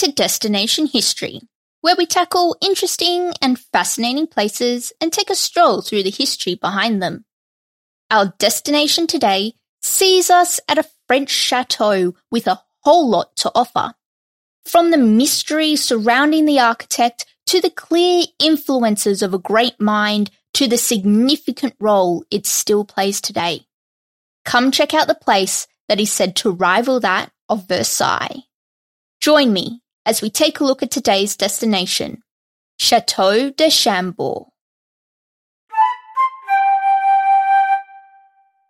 to 0.00 0.10
Destination 0.10 0.86
History, 0.86 1.42
where 1.82 1.94
we 1.94 2.06
tackle 2.06 2.56
interesting 2.62 3.34
and 3.42 3.58
fascinating 3.58 4.26
places 4.26 4.94
and 4.98 5.12
take 5.12 5.28
a 5.28 5.34
stroll 5.34 5.82
through 5.82 6.04
the 6.04 6.10
history 6.10 6.54
behind 6.54 7.02
them. 7.02 7.26
Our 8.10 8.32
destination 8.38 9.06
today 9.06 9.56
sees 9.82 10.30
us 10.30 10.58
at 10.70 10.78
a 10.78 10.88
French 11.06 11.28
chateau 11.28 12.14
with 12.30 12.46
a 12.46 12.62
whole 12.80 13.10
lot 13.10 13.36
to 13.36 13.52
offer. 13.54 13.92
From 14.64 14.90
the 14.90 14.96
mystery 14.96 15.76
surrounding 15.76 16.46
the 16.46 16.60
architect 16.60 17.26
to 17.48 17.60
the 17.60 17.68
clear 17.68 18.24
influences 18.38 19.20
of 19.20 19.34
a 19.34 19.38
great 19.38 19.78
mind 19.78 20.30
to 20.54 20.66
the 20.66 20.78
significant 20.78 21.74
role 21.78 22.24
it 22.30 22.46
still 22.46 22.86
plays 22.86 23.20
today. 23.20 23.66
Come 24.46 24.70
check 24.70 24.94
out 24.94 25.08
the 25.08 25.14
place 25.14 25.66
that 25.90 26.00
is 26.00 26.10
said 26.10 26.36
to 26.36 26.50
rival 26.50 27.00
that 27.00 27.32
of 27.50 27.68
Versailles. 27.68 28.44
Join 29.20 29.52
me 29.52 29.82
as 30.04 30.22
we 30.22 30.30
take 30.30 30.60
a 30.60 30.64
look 30.64 30.82
at 30.82 30.90
today's 30.90 31.36
destination, 31.36 32.22
Chateau 32.78 33.50
de 33.50 33.70
Chambord. 33.70 34.44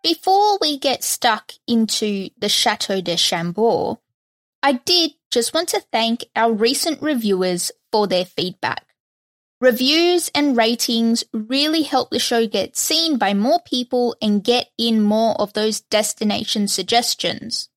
Before 0.03 0.57
we 0.59 0.77
get 0.77 1.03
stuck 1.03 1.53
into 1.67 2.29
the 2.37 2.49
Chateau 2.49 3.01
de 3.01 3.15
Chambord, 3.15 3.97
I 4.63 4.73
did 4.73 5.11
just 5.31 5.53
want 5.53 5.69
to 5.69 5.83
thank 5.91 6.25
our 6.35 6.51
recent 6.51 7.01
reviewers 7.01 7.71
for 7.91 8.07
their 8.07 8.25
feedback. 8.25 8.85
Reviews 9.61 10.31
and 10.33 10.57
ratings 10.57 11.23
really 11.33 11.83
help 11.83 12.09
the 12.09 12.17
show 12.17 12.47
get 12.47 12.75
seen 12.75 13.17
by 13.17 13.35
more 13.35 13.61
people 13.63 14.15
and 14.19 14.43
get 14.43 14.69
in 14.77 15.01
more 15.03 15.39
of 15.39 15.53
those 15.53 15.81
destination 15.81 16.67
suggestions. 16.67 17.69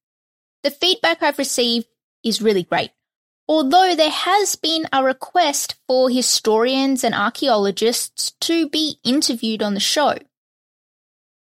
The 0.63 0.71
feedback 0.71 1.23
I've 1.23 1.39
received 1.39 1.87
is 2.25 2.41
really 2.41 2.63
great. 2.63 2.91
Although 3.46 3.95
there 3.95 4.10
has 4.10 4.56
been 4.56 4.87
a 4.92 5.04
request 5.04 5.76
for 5.87 6.09
historians 6.09 7.04
and 7.04 7.14
archaeologists 7.14 8.32
to 8.40 8.68
be 8.68 8.96
interviewed 9.04 9.62
on 9.62 9.74
the 9.74 9.80
show. 9.80 10.16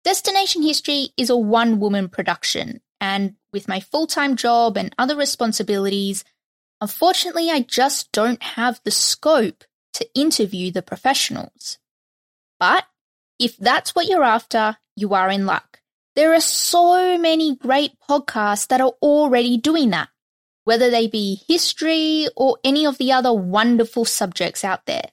Destination 0.05 0.63
History 0.63 1.09
is 1.17 1.31
a 1.31 1.37
one 1.37 1.81
woman 1.81 2.09
production, 2.09 2.81
and 3.01 3.37
with 3.53 3.67
my 3.67 3.81
full 3.81 4.07
time 4.07 4.37
job 4.37 4.77
and 4.77 4.95
other 4.99 5.17
responsibilities, 5.17 6.23
unfortunately, 6.81 7.51
I 7.51 7.61
just 7.61 8.13
don't 8.13 8.43
have 8.43 8.81
the 8.85 8.91
scope 8.91 9.65
to 9.95 10.09
interview 10.15 10.71
the 10.71 10.83
professionals. 10.83 11.79
But 12.61 12.85
if 13.39 13.57
that's 13.57 13.95
what 13.95 14.07
you're 14.07 14.23
after, 14.23 14.77
you 14.95 15.15
are 15.15 15.31
in 15.31 15.47
luck. 15.47 15.81
There 16.15 16.35
are 16.35 16.41
so 16.41 17.19
many 17.19 17.57
great 17.57 17.93
podcasts 18.09 18.69
that 18.69 18.81
are 18.81 18.95
already 19.03 19.57
doing 19.57 19.91
that, 19.91 20.09
whether 20.67 20.91
they 20.91 21.07
be 21.07 21.43
history 21.47 22.27
or 22.37 22.59
any 22.65 22.85
of 22.85 22.99
the 22.99 23.13
other 23.13 23.33
wonderful 23.33 24.05
subjects 24.05 24.65
out 24.65 24.85
there. 24.87 25.11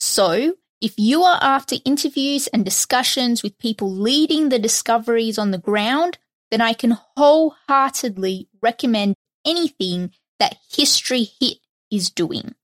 So, 0.00 0.54
if 0.80 0.94
you 0.96 1.22
are 1.22 1.38
after 1.42 1.76
interviews 1.84 2.46
and 2.46 2.64
discussions 2.64 3.42
with 3.42 3.58
people 3.58 3.90
leading 3.90 4.48
the 4.48 4.58
discoveries 4.58 5.38
on 5.38 5.50
the 5.50 5.58
ground, 5.58 6.16
then 6.50 6.62
I 6.62 6.72
can 6.72 6.92
wholeheartedly 7.16 8.48
recommend 8.62 9.16
anything 9.44 10.12
that 10.38 10.56
History 10.74 11.28
Hit 11.40 11.58
is 11.90 12.08
doing. 12.08 12.54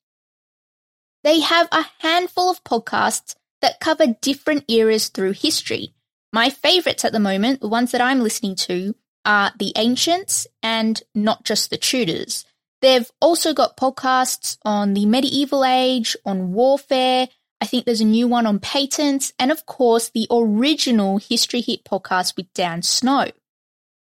They 1.24 1.40
have 1.40 1.68
a 1.70 1.84
handful 1.98 2.50
of 2.50 2.64
podcasts 2.64 3.34
that 3.60 3.78
cover 3.78 4.06
different 4.22 4.64
eras 4.70 5.08
through 5.08 5.32
history. 5.32 5.94
My 6.32 6.48
favorites 6.48 7.04
at 7.04 7.12
the 7.12 7.20
moment, 7.20 7.60
the 7.60 7.68
ones 7.68 7.92
that 7.92 8.00
I'm 8.00 8.20
listening 8.20 8.56
to, 8.56 8.94
are 9.24 9.52
The 9.58 9.72
Ancients 9.76 10.46
and 10.62 11.02
Not 11.14 11.44
Just 11.44 11.70
the 11.70 11.76
Tudors. 11.76 12.44
They've 12.80 13.10
also 13.20 13.54
got 13.54 13.76
podcasts 13.76 14.58
on 14.64 14.94
the 14.94 15.06
medieval 15.06 15.64
age, 15.64 16.16
on 16.24 16.52
warfare. 16.52 17.28
I 17.60 17.66
think 17.66 17.84
there's 17.84 18.00
a 18.00 18.04
new 18.04 18.26
one 18.26 18.44
on 18.44 18.58
patents, 18.58 19.32
and 19.38 19.52
of 19.52 19.66
course, 19.66 20.08
the 20.08 20.26
original 20.30 21.18
History 21.18 21.60
Hit 21.60 21.84
podcast 21.84 22.36
with 22.36 22.52
Dan 22.54 22.82
Snow. 22.82 23.26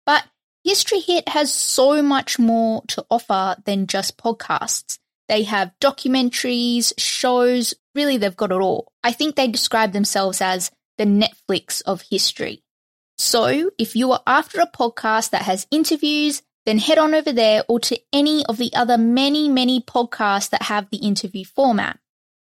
But 0.04 0.24
History 0.64 0.98
Hit 0.98 1.28
has 1.28 1.52
so 1.52 2.02
much 2.02 2.40
more 2.40 2.82
to 2.88 3.06
offer 3.08 3.56
than 3.64 3.86
just 3.86 4.18
podcasts. 4.18 4.98
They 5.28 5.44
have 5.44 5.72
documentaries, 5.80 6.92
shows, 6.98 7.74
really, 7.94 8.16
they've 8.16 8.36
got 8.36 8.50
it 8.50 8.60
all. 8.60 8.92
I 9.04 9.12
think 9.12 9.36
they 9.36 9.46
describe 9.46 9.92
themselves 9.92 10.40
as 10.40 10.72
the 10.98 11.04
Netflix 11.04 11.82
of 11.86 12.02
history. 12.10 12.62
So, 13.18 13.70
if 13.78 13.94
you 13.94 14.12
are 14.12 14.22
after 14.26 14.60
a 14.60 14.66
podcast 14.66 15.30
that 15.30 15.42
has 15.42 15.66
interviews, 15.70 16.42
then 16.64 16.78
head 16.78 16.98
on 16.98 17.14
over 17.14 17.32
there 17.32 17.64
or 17.68 17.80
to 17.80 17.98
any 18.12 18.44
of 18.46 18.56
the 18.56 18.72
other 18.74 18.98
many, 18.98 19.48
many 19.48 19.80
podcasts 19.80 20.50
that 20.50 20.62
have 20.62 20.88
the 20.90 20.98
interview 20.98 21.44
format. 21.44 21.98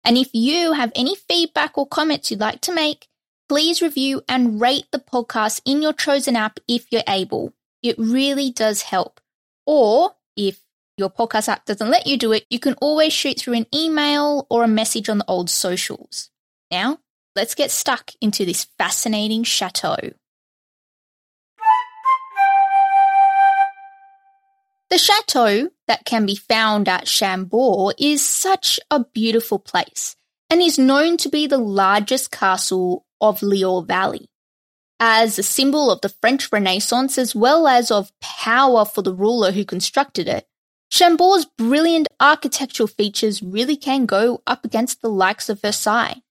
And 0.03 0.17
if 0.17 0.33
you 0.33 0.73
have 0.73 0.91
any 0.95 1.15
feedback 1.15 1.77
or 1.77 1.87
comments 1.87 2.31
you'd 2.31 2.39
like 2.39 2.61
to 2.61 2.73
make, 2.73 3.07
please 3.47 3.81
review 3.81 4.21
and 4.27 4.59
rate 4.59 4.85
the 4.91 4.99
podcast 4.99 5.61
in 5.65 5.81
your 5.81 5.93
chosen 5.93 6.35
app 6.35 6.59
if 6.67 6.91
you're 6.91 7.03
able. 7.07 7.53
It 7.83 7.95
really 7.97 8.51
does 8.51 8.81
help. 8.83 9.19
Or 9.65 10.15
if 10.35 10.59
your 10.97 11.09
podcast 11.09 11.47
app 11.47 11.65
doesn't 11.65 11.89
let 11.89 12.07
you 12.07 12.17
do 12.17 12.31
it, 12.31 12.45
you 12.49 12.59
can 12.59 12.73
always 12.75 13.13
shoot 13.13 13.37
through 13.39 13.53
an 13.53 13.67
email 13.73 14.47
or 14.49 14.63
a 14.63 14.67
message 14.67 15.09
on 15.09 15.19
the 15.19 15.25
old 15.27 15.49
socials. 15.49 16.29
Now, 16.69 16.99
let's 17.35 17.55
get 17.55 17.71
stuck 17.71 18.11
into 18.21 18.45
this 18.45 18.67
fascinating 18.77 19.43
chateau. 19.43 19.97
The 24.91 24.97
chateau 24.97 25.69
that 25.87 26.03
can 26.03 26.25
be 26.25 26.35
found 26.35 26.89
at 26.89 27.07
Chambord 27.07 27.95
is 27.97 28.21
such 28.21 28.77
a 28.91 29.05
beautiful 29.05 29.57
place 29.57 30.17
and 30.49 30.61
is 30.61 30.77
known 30.77 31.15
to 31.15 31.29
be 31.29 31.47
the 31.47 31.57
largest 31.57 32.29
castle 32.29 33.05
of 33.21 33.41
Loire 33.41 33.83
Valley. 33.83 34.29
As 34.99 35.39
a 35.39 35.43
symbol 35.43 35.89
of 35.89 36.01
the 36.01 36.09
French 36.09 36.51
Renaissance 36.51 37.17
as 37.17 37.33
well 37.33 37.69
as 37.69 37.89
of 37.89 38.11
power 38.19 38.83
for 38.83 39.01
the 39.01 39.13
ruler 39.13 39.53
who 39.53 39.63
constructed 39.63 40.27
it, 40.27 40.45
Chambord's 40.89 41.45
brilliant 41.57 42.09
architectural 42.19 42.87
features 42.87 43.41
really 43.41 43.77
can 43.77 44.05
go 44.05 44.43
up 44.45 44.65
against 44.65 45.01
the 45.01 45.09
likes 45.09 45.47
of 45.47 45.61
Versailles. 45.61 46.21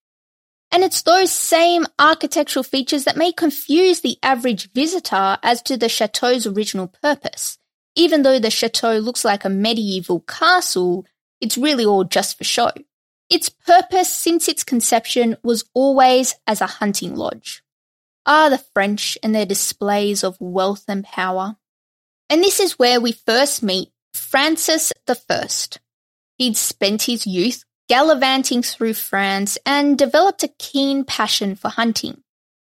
And 0.71 0.85
it's 0.85 1.01
those 1.01 1.33
same 1.33 1.87
architectural 1.99 2.63
features 2.63 3.05
that 3.05 3.17
may 3.17 3.33
confuse 3.33 4.03
the 4.03 4.19
average 4.23 4.71
visitor 4.73 5.39
as 5.43 5.63
to 5.63 5.79
the 5.79 5.89
chateau's 5.89 6.47
original 6.47 6.89
purpose. 6.89 7.57
Even 8.01 8.23
though 8.23 8.39
the 8.39 8.49
chateau 8.51 8.97
looks 8.97 9.27
like 9.27 9.45
a 9.45 9.51
medieval 9.51 10.21
castle, 10.21 11.05
it's 11.39 11.59
really 11.59 11.85
all 11.85 12.03
just 12.03 12.39
for 12.39 12.45
show. 12.45 12.71
Its 13.29 13.51
purpose 13.51 14.11
since 14.11 14.49
its 14.49 14.65
conception 14.65 15.37
was 15.43 15.67
always 15.75 16.35
as 16.47 16.63
a 16.63 16.67
hunting 16.81 17.15
lodge. 17.15 17.63
Ah, 18.25 18.49
the 18.49 18.57
French 18.57 19.19
and 19.23 19.35
their 19.35 19.45
displays 19.45 20.25
of 20.25 20.41
wealth 20.41 20.85
and 20.89 21.05
power. 21.05 21.57
And 22.31 22.43
this 22.43 22.59
is 22.59 22.79
where 22.79 23.03
we 23.03 23.13
first 23.13 23.63
meet 23.63 23.91
Francis 24.15 24.95
I. 25.07 25.47
He'd 26.39 26.57
spent 26.57 27.03
his 27.03 27.27
youth 27.27 27.65
gallivanting 27.91 28.63
through 28.63 28.95
France 28.95 29.59
and 29.67 29.99
developed 29.99 30.43
a 30.43 30.49
keen 30.49 31.05
passion 31.05 31.55
for 31.55 31.69
hunting. 31.69 32.23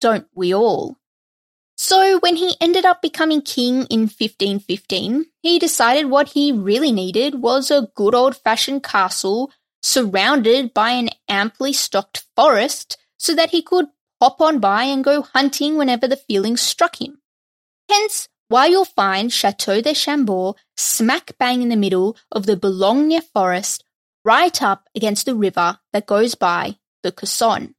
Don't 0.01 0.27
we 0.35 0.53
all? 0.53 0.97
So, 1.77 2.19
when 2.21 2.37
he 2.37 2.57
ended 2.61 2.85
up 2.85 3.03
becoming 3.03 3.41
king 3.41 3.87
in 3.87 4.03
1515, 4.03 5.27
he 5.43 5.59
decided 5.59 6.07
what 6.07 6.31
he 6.31 6.53
really 6.53 6.93
needed 6.93 7.43
was 7.43 7.71
a 7.71 7.89
good 7.95 8.15
old 8.15 8.37
fashioned 8.37 8.83
castle 8.83 9.51
surrounded 9.83 10.73
by 10.73 10.91
an 10.91 11.11
amply 11.29 11.73
stocked 11.73 12.25
forest 12.37 12.97
so 13.19 13.35
that 13.35 13.51
he 13.51 13.63
could 13.63 13.87
hop 14.21 14.41
on 14.41 14.61
by 14.61 14.85
and 14.85 15.03
go 15.03 15.23
hunting 15.23 15.77
whenever 15.77 16.07
the 16.07 16.17
feeling 16.17 16.57
struck 16.57 17.01
him. 17.01 17.19
Hence, 17.91 18.29
why 18.49 18.67
you'll 18.67 18.85
find 18.85 19.33
Chateau 19.33 19.81
de 19.81 19.95
Chambord 19.95 20.57
smack 20.77 21.37
bang 21.39 21.63
in 21.63 21.71
the 21.71 21.77
middle 21.77 22.17
of 22.31 22.47
the 22.47 22.57
Boulogne 22.57 23.21
forest, 23.21 23.85
right 24.25 24.63
up 24.63 24.89
against 24.95 25.27
the 25.27 25.35
river 25.35 25.79
that 25.93 26.07
goes 26.07 26.35
by 26.35 26.77
the 27.03 27.11
Cosson. 27.11 27.75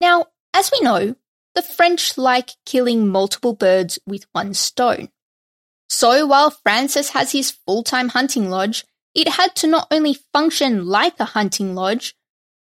Now, 0.00 0.26
as 0.54 0.70
we 0.72 0.80
know, 0.80 1.16
the 1.54 1.62
French 1.62 2.18
like 2.18 2.50
killing 2.66 3.08
multiple 3.08 3.54
birds 3.54 3.98
with 4.06 4.26
one 4.32 4.54
stone. 4.54 5.08
So 5.88 6.26
while 6.26 6.50
Francis 6.50 7.10
has 7.10 7.32
his 7.32 7.50
full-time 7.50 8.08
hunting 8.08 8.50
lodge, 8.50 8.84
it 9.14 9.28
had 9.28 9.54
to 9.56 9.66
not 9.66 9.86
only 9.90 10.18
function 10.32 10.86
like 10.86 11.20
a 11.20 11.24
hunting 11.24 11.74
lodge, 11.74 12.14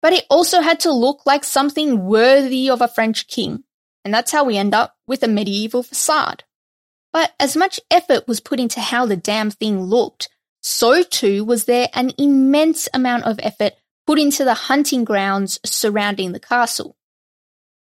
but 0.03 0.13
it 0.13 0.25
also 0.29 0.61
had 0.61 0.81
to 0.81 0.93
look 0.93 1.25
like 1.27 1.45
something 1.45 2.05
worthy 2.07 2.69
of 2.69 2.81
a 2.81 2.89
French 2.89 3.29
king. 3.29 3.65
And 4.05 4.13
that's 4.13 4.33
how 4.33 4.45
we 4.45 4.57
end 4.57 4.75
up 4.75 4.97
with 5.07 5.23
a 5.23 5.29
medieval 5.29 5.83
facade. 5.83 6.45
But 7.13 7.33
as 7.39 7.57
much 7.57 7.81
effort 7.91 8.27
was 8.27 8.41
put 8.41 8.59
into 8.59 8.81
how 8.81 9.07
the 9.07 9.17
damn 9.17 9.51
thing 9.51 9.83
looked, 9.83 10.29
so 10.63 11.03
too 11.03 11.45
was 11.45 11.65
there 11.65 11.89
an 11.95 12.13
immense 12.19 12.89
amount 12.95 13.25
of 13.25 13.39
effort 13.43 13.75
put 14.07 14.19
into 14.19 14.45
the 14.45 14.55
hunting 14.55 15.05
grounds 15.05 15.61
surrounding 15.65 16.33
the 16.33 16.41
castle. 16.41 16.97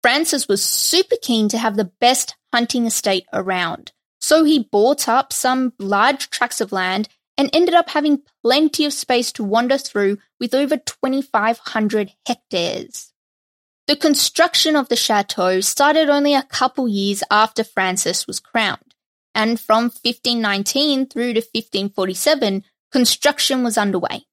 Francis 0.05 0.47
was 0.47 0.63
super 0.63 1.17
keen 1.23 1.49
to 1.49 1.57
have 1.57 1.77
the 1.77 1.91
best 1.99 2.37
hunting 2.53 2.85
estate 2.85 3.25
around, 3.33 3.91
so 4.21 4.45
he 4.45 4.69
bought 4.71 5.09
up 5.09 5.33
some 5.33 5.73
large 5.79 6.29
tracts 6.29 6.61
of 6.61 6.73
land 6.73 7.09
and 7.39 7.49
ended 7.55 7.75
up 7.75 7.89
having 7.89 8.21
plenty 8.43 8.85
of 8.85 8.93
space 8.93 9.33
to 9.33 9.43
wander 9.43 9.79
through 9.79 10.19
with 10.39 10.53
over 10.53 10.77
2,500 10.77 12.13
hectares. 12.27 13.15
The 13.87 13.97
construction 13.97 14.77
of 14.77 14.91
the 14.91 14.95
chateau 14.95 15.61
started 15.61 16.11
only 16.11 16.35
a 16.35 16.43
couple 16.43 16.87
years 16.87 17.23
after 17.31 17.65
Francis 17.65 18.27
was 18.27 18.41
crowned, 18.41 18.95
and 19.35 19.59
from 19.59 19.85
1519 19.85 21.07
through 21.07 21.33
to 21.33 21.41
1547, 21.41 22.63
construction 22.93 23.65
was 23.65 23.79
underway. 23.79 24.27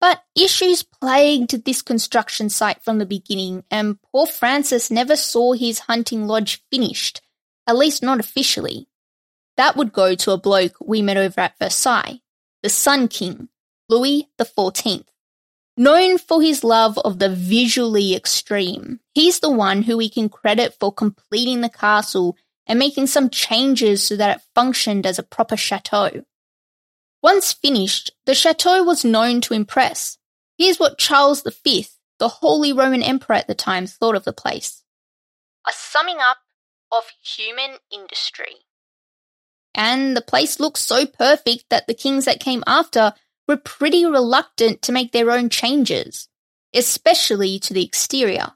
But 0.00 0.22
issues 0.34 0.82
plagued 0.82 1.64
this 1.64 1.82
construction 1.82 2.48
site 2.48 2.82
from 2.82 2.98
the 2.98 3.06
beginning, 3.06 3.64
and 3.70 3.98
poor 4.00 4.26
Francis 4.26 4.90
never 4.90 5.14
saw 5.14 5.52
his 5.52 5.80
hunting 5.80 6.26
lodge 6.26 6.62
finished, 6.70 7.20
at 7.66 7.76
least 7.76 8.02
not 8.02 8.18
officially. 8.18 8.88
That 9.58 9.76
would 9.76 9.92
go 9.92 10.14
to 10.14 10.30
a 10.30 10.38
bloke 10.38 10.76
we 10.80 11.02
met 11.02 11.18
over 11.18 11.42
at 11.42 11.58
Versailles, 11.58 12.20
the 12.62 12.70
Sun 12.70 13.08
King, 13.08 13.48
Louis 13.90 14.28
XIV. 14.38 15.04
Known 15.76 16.18
for 16.18 16.40
his 16.40 16.64
love 16.64 16.98
of 16.98 17.18
the 17.18 17.28
visually 17.28 18.14
extreme, 18.14 19.00
he's 19.12 19.40
the 19.40 19.50
one 19.50 19.82
who 19.82 19.96
we 19.96 20.08
can 20.08 20.28
credit 20.28 20.74
for 20.80 20.92
completing 20.92 21.60
the 21.60 21.68
castle 21.68 22.36
and 22.66 22.78
making 22.78 23.06
some 23.06 23.28
changes 23.28 24.02
so 24.02 24.16
that 24.16 24.38
it 24.38 24.42
functioned 24.54 25.04
as 25.04 25.18
a 25.18 25.22
proper 25.22 25.56
chateau. 25.56 26.24
Once 27.22 27.52
finished, 27.52 28.12
the 28.24 28.34
chateau 28.34 28.82
was 28.82 29.04
known 29.04 29.40
to 29.42 29.54
impress. 29.54 30.18
Here's 30.56 30.78
what 30.80 30.98
Charles 30.98 31.42
V, 31.64 31.86
the 32.18 32.28
Holy 32.28 32.72
Roman 32.72 33.02
Emperor 33.02 33.36
at 33.36 33.46
the 33.46 33.54
time, 33.54 33.86
thought 33.86 34.16
of 34.16 34.24
the 34.24 34.32
place. 34.32 34.82
A 35.66 35.72
summing 35.72 36.18
up 36.18 36.38
of 36.90 37.04
human 37.22 37.78
industry. 37.92 38.56
And 39.74 40.16
the 40.16 40.22
place 40.22 40.58
looked 40.58 40.78
so 40.78 41.06
perfect 41.06 41.64
that 41.70 41.86
the 41.86 41.94
kings 41.94 42.24
that 42.24 42.40
came 42.40 42.64
after 42.66 43.12
were 43.46 43.56
pretty 43.56 44.04
reluctant 44.04 44.82
to 44.82 44.92
make 44.92 45.12
their 45.12 45.30
own 45.30 45.48
changes, 45.48 46.28
especially 46.74 47.58
to 47.60 47.74
the 47.74 47.84
exterior. 47.84 48.52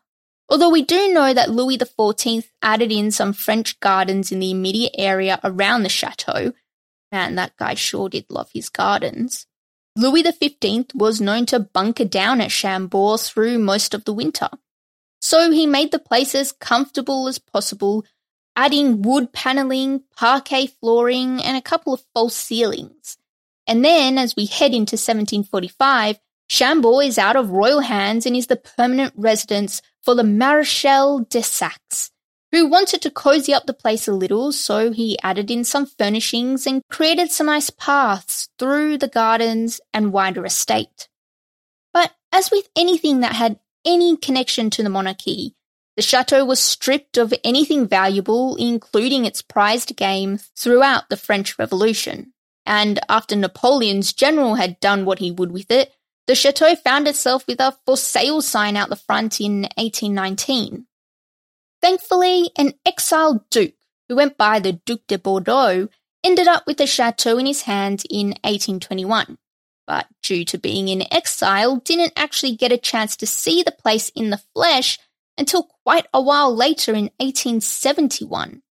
Although 0.49 0.71
we 0.71 0.83
do 0.83 1.13
know 1.13 1.33
that 1.33 1.51
Louis 1.51 1.79
XIV 1.79 2.45
added 2.63 2.93
in 2.93 3.11
some 3.11 3.33
French 3.33 3.79
gardens 3.81 4.31
in 4.31 4.41
the 4.41 4.51
immediate 4.51 4.95
area 4.97 5.41
around 5.43 5.83
the 5.83 5.89
chateau, 5.89 6.53
Man, 7.15 7.37
that 7.37 7.57
guy 7.57 7.75
sure 7.75 8.09
did 8.09 8.27
love 8.29 8.51
his 8.53 8.69
gardens. 8.69 9.47
Louis 9.95 10.25
XV 10.25 10.87
was 10.97 11.21
known 11.21 11.47
to 11.47 11.61
bunker 11.61 12.05
down 12.05 12.41
at 12.41 12.51
Chambord 12.51 13.21
through 13.21 13.61
most 13.61 13.95
of 13.95 14.05
the 14.05 14.13
winter. 14.13 14.49
So 15.23 15.53
he 15.53 15.65
made 15.65 15.93
the 15.93 16.01
place 16.01 16.35
as 16.35 16.51
comfortable 16.51 17.29
as 17.29 17.39
possible, 17.39 18.05
adding 18.57 19.03
wood 19.03 19.33
paneling, 19.33 20.03
parquet 20.17 20.67
flooring, 20.67 21.41
and 21.41 21.57
a 21.57 21.63
couple 21.63 21.95
of 21.95 22.03
false 22.13 22.35
ceilings. 22.35 23.17
And 23.65 23.85
then, 23.85 24.19
as 24.19 24.35
we 24.35 24.47
head 24.47 24.73
into 24.73 24.97
1745, 24.97 26.19
Chambord 26.49 27.07
is 27.07 27.17
out 27.17 27.37
of 27.37 27.51
royal 27.51 27.79
hands 27.79 28.27
and 28.27 28.35
is 28.35 28.49
the 28.49 28.57
permanent 28.57 29.13
residence 29.17 29.83
for 30.03 30.17
the 30.17 30.25
Marechal 30.25 31.29
de 31.31 31.45
Saxe, 31.45 32.11
who 32.55 32.67
wanted 32.67 33.03
to 33.03 33.11
cozy 33.11 33.53
up 33.53 33.67
the 33.67 33.73
place 33.73 34.07
a 34.07 34.13
little, 34.13 34.53
so 34.53 34.93
he 34.93 35.19
added 35.23 35.51
in 35.51 35.65
some 35.65 35.87
furnishings 35.87 36.67
and 36.67 36.83
created 36.91 37.31
some 37.31 37.47
nice 37.47 37.71
paths 37.71 38.49
through 38.59 38.99
the 38.99 39.09
gardens 39.09 39.81
and 39.93 40.13
wider 40.13 40.45
estate. 40.45 41.09
But 41.93 42.13
as 42.33 42.51
with 42.51 42.69
anything 42.77 43.21
that 43.21 43.35
had 43.35 43.59
any 43.85 44.17
connection 44.17 44.71
to 44.71 44.83
the 44.83 44.89
monarchy, 44.89 45.55
the 45.97 46.03
chateau 46.03 46.45
was 46.45 46.61
stripped 46.61 47.17
of 47.17 47.33
anything 47.45 47.87
valuable, 47.87 48.57
including 48.57 49.25
its 49.25 49.43
prized 49.43 49.97
game, 49.97 50.39
throughout 50.57 51.09
the 51.09 51.17
French 51.17 51.59
Revolution. 51.59 52.33
And 52.67 52.99
after 53.09 53.37
Napoleon's 53.37 54.13
general 54.13 54.57
had 54.57 54.81
done 54.81 55.05
what 55.05 55.19
he 55.19 55.31
would 55.31 55.53
with 55.53 55.71
it, 55.71 55.93
the 56.27 56.35
chateau 56.35 56.75
found 56.75 57.07
itself 57.07 57.47
with 57.47 57.61
a 57.61 57.77
for 57.85 57.97
sale 57.97 58.41
sign 58.41 58.77
out 58.77 58.89
the 58.89 58.97
front 58.97 59.41
in 59.41 59.63
1819. 59.77 60.87
Thankfully, 61.85 62.51
an 62.57 62.73
exiled 62.87 63.51
duke, 63.51 63.75
who 64.09 64.17
went 64.17 64.39
by 64.39 64.59
the 64.59 64.73
Duc 64.73 65.01
de 65.07 65.19
Bordeaux, 65.19 65.91
ended 66.25 66.49
up 66.49 66.67
with 66.67 66.79
the 66.79 66.87
chateau 66.87 67.37
in 67.37 67.45
his 67.45 67.63
hands 67.63 68.07
in 68.09 68.29
1821, 68.43 69.37
but 69.87 70.07
due 70.23 70.47
to 70.47 70.57
being 70.57 70.89
in 70.89 71.05
exile, 71.13 71.77
didn't 71.77 72.15
actually 72.17 72.57
get 72.57 72.73
a 72.73 72.79
chance 72.79 73.17
to 73.17 73.27
see 73.27 73.63
the 73.63 73.71
place 73.71 74.09
in 74.17 74.31
the 74.31 74.41
flesh 74.55 74.99
until 75.37 75.69
quite 75.85 76.07
a 76.15 76.23
while 76.23 76.57
later 76.57 76.93
in 76.93 77.11
1871. 77.19 78.63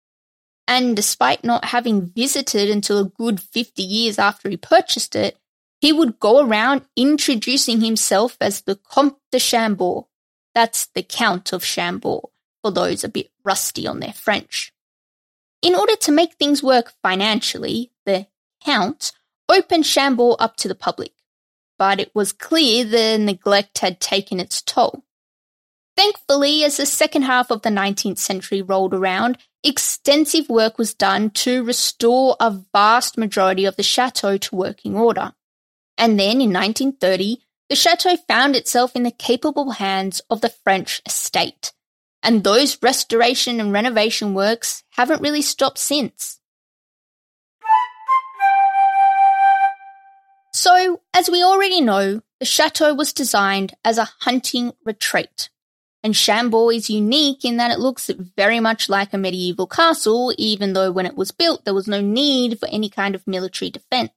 And 0.66 0.96
despite 0.96 1.44
not 1.44 1.66
having 1.66 2.06
visited 2.06 2.70
until 2.70 2.98
a 2.98 3.10
good 3.10 3.40
50 3.40 3.82
years 3.82 4.18
after 4.18 4.48
he 4.48 4.56
purchased 4.56 5.14
it, 5.14 5.36
he 5.82 5.92
would 5.92 6.18
go 6.18 6.40
around 6.40 6.86
introducing 6.96 7.82
himself 7.82 8.38
as 8.40 8.62
the 8.62 8.76
Comte 8.76 9.18
de 9.30 9.38
Chambord. 9.38 10.04
That's 10.54 10.86
the 10.94 11.02
Count 11.02 11.52
of 11.52 11.62
Chambord 11.62 12.31
for 12.62 12.70
those 12.70 13.04
a 13.04 13.08
bit 13.08 13.30
rusty 13.44 13.86
on 13.86 14.00
their 14.00 14.12
French. 14.12 14.72
In 15.60 15.74
order 15.74 15.96
to 15.96 16.12
make 16.12 16.34
things 16.34 16.62
work 16.62 16.92
financially, 17.02 17.92
the 18.06 18.26
Count 18.64 19.12
opened 19.48 19.86
Chambord 19.86 20.36
up 20.38 20.56
to 20.56 20.68
the 20.68 20.74
public, 20.74 21.12
but 21.78 22.00
it 22.00 22.14
was 22.14 22.32
clear 22.32 22.84
the 22.84 23.18
neglect 23.18 23.78
had 23.78 24.00
taken 24.00 24.40
its 24.40 24.62
toll. 24.62 25.04
Thankfully, 25.96 26.64
as 26.64 26.78
the 26.78 26.86
second 26.86 27.22
half 27.22 27.50
of 27.50 27.62
the 27.62 27.68
19th 27.68 28.18
century 28.18 28.62
rolled 28.62 28.94
around, 28.94 29.38
extensive 29.62 30.48
work 30.48 30.78
was 30.78 30.94
done 30.94 31.30
to 31.30 31.62
restore 31.62 32.36
a 32.40 32.50
vast 32.72 33.18
majority 33.18 33.66
of 33.66 33.76
the 33.76 33.82
chateau 33.82 34.38
to 34.38 34.56
working 34.56 34.96
order. 34.96 35.34
And 35.98 36.18
then 36.18 36.40
in 36.40 36.52
1930, 36.52 37.38
the 37.68 37.76
chateau 37.76 38.16
found 38.16 38.56
itself 38.56 38.96
in 38.96 39.02
the 39.02 39.10
capable 39.10 39.72
hands 39.72 40.20
of 40.30 40.40
the 40.40 40.48
French 40.48 41.02
state, 41.06 41.72
and 42.22 42.44
those 42.44 42.80
restoration 42.82 43.60
and 43.60 43.72
renovation 43.72 44.34
works 44.34 44.84
haven't 44.90 45.22
really 45.22 45.42
stopped 45.42 45.78
since. 45.78 46.38
So, 50.54 51.00
as 51.14 51.30
we 51.30 51.42
already 51.42 51.80
know, 51.80 52.20
the 52.38 52.46
chateau 52.46 52.94
was 52.94 53.12
designed 53.12 53.74
as 53.84 53.98
a 53.98 54.10
hunting 54.20 54.72
retreat. 54.84 55.48
And 56.04 56.16
Chambord 56.16 56.74
is 56.74 56.90
unique 56.90 57.44
in 57.44 57.56
that 57.56 57.70
it 57.70 57.78
looks 57.78 58.10
very 58.36 58.60
much 58.60 58.88
like 58.88 59.12
a 59.12 59.18
medieval 59.18 59.66
castle, 59.66 60.34
even 60.36 60.72
though 60.72 60.90
when 60.90 61.06
it 61.06 61.16
was 61.16 61.30
built 61.30 61.64
there 61.64 61.74
was 61.74 61.88
no 61.88 62.00
need 62.00 62.58
for 62.58 62.68
any 62.68 62.88
kind 62.88 63.14
of 63.14 63.26
military 63.26 63.70
defense. 63.70 64.12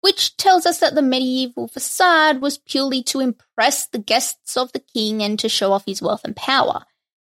Which 0.00 0.36
tells 0.36 0.64
us 0.64 0.78
that 0.78 0.94
the 0.94 1.02
medieval 1.02 1.68
facade 1.68 2.40
was 2.40 2.58
purely 2.58 3.02
to 3.04 3.20
impress 3.20 3.86
the 3.86 3.98
guests 3.98 4.56
of 4.56 4.72
the 4.72 4.78
king 4.78 5.22
and 5.22 5.38
to 5.40 5.48
show 5.48 5.72
off 5.72 5.84
his 5.84 6.00
wealth 6.00 6.22
and 6.24 6.34
power, 6.34 6.84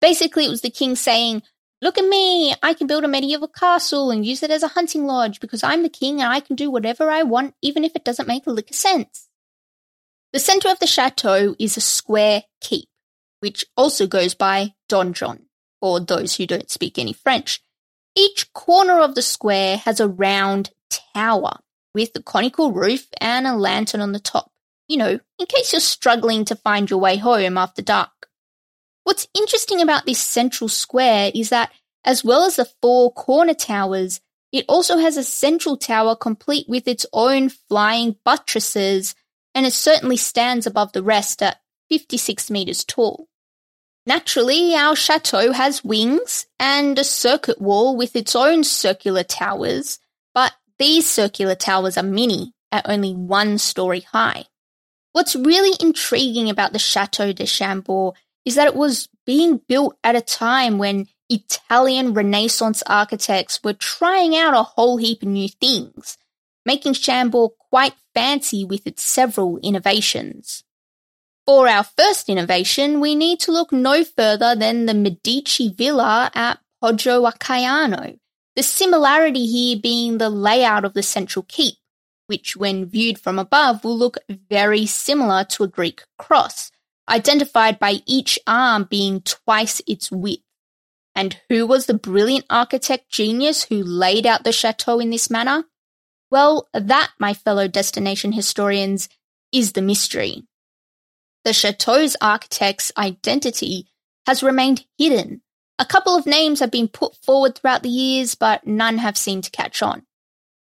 Basically, 0.05 0.45
it 0.45 0.49
was 0.49 0.61
the 0.61 0.69
king 0.69 0.95
saying, 0.95 1.41
Look 1.81 1.97
at 1.97 2.05
me, 2.07 2.53
I 2.61 2.75
can 2.75 2.85
build 2.85 3.03
a 3.03 3.07
medieval 3.07 3.47
castle 3.47 4.11
and 4.11 4.23
use 4.23 4.43
it 4.43 4.51
as 4.51 4.61
a 4.61 4.67
hunting 4.67 5.07
lodge 5.07 5.39
because 5.39 5.63
I'm 5.63 5.81
the 5.81 5.89
king 5.89 6.21
and 6.21 6.31
I 6.31 6.41
can 6.41 6.55
do 6.55 6.69
whatever 6.69 7.09
I 7.09 7.23
want, 7.23 7.55
even 7.63 7.83
if 7.83 7.95
it 7.95 8.05
doesn't 8.05 8.27
make 8.27 8.45
a 8.45 8.51
lick 8.51 8.69
of 8.69 8.75
sense. 8.75 9.29
The 10.31 10.37
centre 10.37 10.69
of 10.69 10.77
the 10.77 10.85
chateau 10.85 11.55
is 11.57 11.75
a 11.75 11.81
square 11.81 12.43
keep, 12.61 12.87
which 13.39 13.65
also 13.75 14.05
goes 14.05 14.35
by 14.35 14.75
donjon, 14.87 15.45
for 15.81 15.99
those 15.99 16.35
who 16.35 16.45
don't 16.45 16.69
speak 16.69 16.99
any 16.99 17.13
French. 17.13 17.63
Each 18.15 18.53
corner 18.53 18.99
of 18.99 19.15
the 19.15 19.23
square 19.23 19.77
has 19.77 19.99
a 19.99 20.07
round 20.07 20.69
tower 21.15 21.61
with 21.95 22.11
a 22.15 22.21
conical 22.21 22.71
roof 22.71 23.07
and 23.19 23.47
a 23.47 23.55
lantern 23.55 24.01
on 24.01 24.11
the 24.11 24.19
top. 24.19 24.51
You 24.87 24.97
know, 24.97 25.19
in 25.39 25.45
case 25.47 25.73
you're 25.73 25.79
struggling 25.79 26.45
to 26.45 26.55
find 26.55 26.91
your 26.91 26.99
way 26.99 27.17
home 27.17 27.57
after 27.57 27.81
dark. 27.81 28.24
What's 29.05 29.27
interesting 29.35 29.81
about 29.81 30.05
this 30.05 30.19
central 30.19 30.67
square 30.67 31.31
is 31.33 31.49
that, 31.49 31.71
as 32.03 32.23
well 32.23 32.43
as 32.43 32.55
the 32.55 32.65
four 32.81 33.13
corner 33.13 33.53
towers, 33.53 34.19
it 34.51 34.65
also 34.67 34.97
has 34.97 35.15
a 35.15 35.23
central 35.23 35.77
tower 35.77 36.15
complete 36.15 36.67
with 36.67 36.87
its 36.87 37.05
own 37.13 37.49
flying 37.49 38.15
buttresses, 38.25 39.13
and 39.53 39.63
it 39.63 39.73
certainly 39.73 40.17
stands 40.17 40.65
above 40.65 40.91
the 40.91 41.03
rest 41.03 41.43
at 41.43 41.61
56 41.89 42.49
metres 42.49 42.83
tall. 42.83 43.27
Naturally, 44.07 44.73
our 44.73 44.95
chateau 44.95 45.51
has 45.51 45.83
wings 45.83 46.47
and 46.59 46.97
a 46.97 47.03
circuit 47.03 47.61
wall 47.61 47.95
with 47.95 48.15
its 48.15 48.35
own 48.35 48.63
circular 48.63 49.23
towers, 49.23 49.99
but 50.33 50.53
these 50.79 51.07
circular 51.07 51.55
towers 51.55 51.95
are 51.95 52.03
mini, 52.03 52.53
at 52.71 52.89
only 52.89 53.13
one 53.13 53.59
story 53.59 54.01
high. 54.01 54.45
What's 55.13 55.35
really 55.35 55.77
intriguing 55.79 56.49
about 56.49 56.73
the 56.73 56.79
Chateau 56.79 57.31
de 57.31 57.45
Chambord 57.45 58.15
is 58.45 58.55
that 58.55 58.67
it 58.67 58.75
was 58.75 59.09
being 59.25 59.59
built 59.67 59.97
at 60.03 60.15
a 60.15 60.21
time 60.21 60.77
when 60.77 61.07
Italian 61.29 62.13
Renaissance 62.13 62.83
architects 62.85 63.59
were 63.63 63.73
trying 63.73 64.35
out 64.35 64.53
a 64.53 64.63
whole 64.63 64.97
heap 64.97 65.23
of 65.23 65.29
new 65.29 65.49
things, 65.49 66.17
making 66.65 66.93
Chambord 66.93 67.51
quite 67.71 67.95
fancy 68.13 68.63
with 68.63 68.85
its 68.85 69.01
several 69.01 69.57
innovations. 69.59 70.63
For 71.45 71.67
our 71.67 71.83
first 71.83 72.29
innovation, 72.29 72.99
we 72.99 73.15
need 73.15 73.39
to 73.41 73.51
look 73.51 73.71
no 73.71 74.03
further 74.03 74.55
than 74.55 74.85
the 74.85 74.93
Medici 74.93 75.69
Villa 75.69 76.31
at 76.33 76.59
Poggio 76.81 77.27
a 77.27 77.31
Caiano, 77.37 78.17
the 78.55 78.63
similarity 78.63 79.45
here 79.45 79.77
being 79.77 80.17
the 80.17 80.29
layout 80.29 80.85
of 80.85 80.93
the 80.93 81.03
central 81.03 81.45
keep, 81.47 81.75
which 82.27 82.55
when 82.55 82.85
viewed 82.85 83.19
from 83.19 83.37
above 83.37 83.83
will 83.83 83.97
look 83.97 84.17
very 84.29 84.85
similar 84.85 85.43
to 85.43 85.63
a 85.63 85.67
Greek 85.67 86.03
cross, 86.17 86.71
identified 87.09 87.79
by 87.79 88.01
each 88.05 88.39
arm 88.47 88.87
being 88.89 89.21
twice 89.21 89.81
its 89.87 90.11
width. 90.11 90.43
And 91.15 91.39
who 91.49 91.65
was 91.65 91.85
the 91.85 91.93
brilliant 91.93 92.45
architect 92.49 93.09
genius 93.09 93.63
who 93.63 93.83
laid 93.83 94.25
out 94.25 94.43
the 94.43 94.51
chateau 94.51 94.99
in 94.99 95.11
this 95.11 95.29
manner? 95.29 95.63
Well, 96.29 96.67
that, 96.73 97.11
my 97.19 97.33
fellow 97.33 97.67
destination 97.67 98.33
historians, 98.33 99.07
is 99.51 99.71
the 99.71 99.81
mystery. 99.81 100.43
The 101.45 101.53
chateau's 101.53 102.17
architect's 102.19 102.91
identity 102.97 103.87
has 104.25 104.43
remained 104.43 104.85
hidden. 104.97 105.41
A 105.77 105.85
couple 105.85 106.15
of 106.15 106.25
names 106.25 106.59
have 106.59 106.71
been 106.71 106.87
put 106.87 107.15
forward 107.15 107.55
throughout 107.55 107.83
the 107.83 107.89
years, 107.89 108.35
but 108.35 108.65
none 108.65 108.97
have 108.97 109.17
seemed 109.17 109.43
to 109.45 109.51
catch 109.51 109.81
on. 109.81 110.05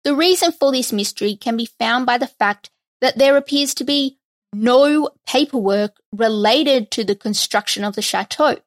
The 0.04 0.16
reason 0.16 0.52
for 0.52 0.72
this 0.72 0.94
mystery 0.94 1.36
can 1.36 1.58
be 1.58 1.66
found 1.66 2.06
by 2.06 2.18
the 2.18 2.28
fact 2.28 2.70
that 3.02 3.18
there 3.18 3.36
appears 3.36 3.74
to 3.76 3.84
be 3.84 4.20
no 4.62 5.10
paperwork 5.26 5.98
related 6.12 6.92
to 6.92 7.04
the 7.04 7.16
construction 7.16 7.84
of 7.84 7.96
the 7.96 8.02
chateau. 8.02 8.58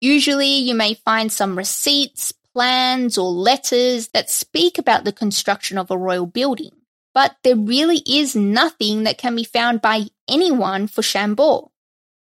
Usually, 0.00 0.54
you 0.58 0.74
may 0.74 0.94
find 0.94 1.32
some 1.32 1.56
receipts, 1.56 2.32
plans, 2.52 3.16
or 3.16 3.30
letters 3.30 4.08
that 4.08 4.30
speak 4.30 4.78
about 4.78 5.04
the 5.04 5.12
construction 5.12 5.78
of 5.78 5.90
a 5.90 5.98
royal 5.98 6.26
building, 6.26 6.72
but 7.14 7.36
there 7.42 7.56
really 7.56 8.02
is 8.06 8.36
nothing 8.36 9.04
that 9.04 9.18
can 9.18 9.34
be 9.34 9.44
found 9.44 9.80
by 9.80 10.06
anyone 10.28 10.86
for 10.86 11.02
Chambord. 11.02 11.64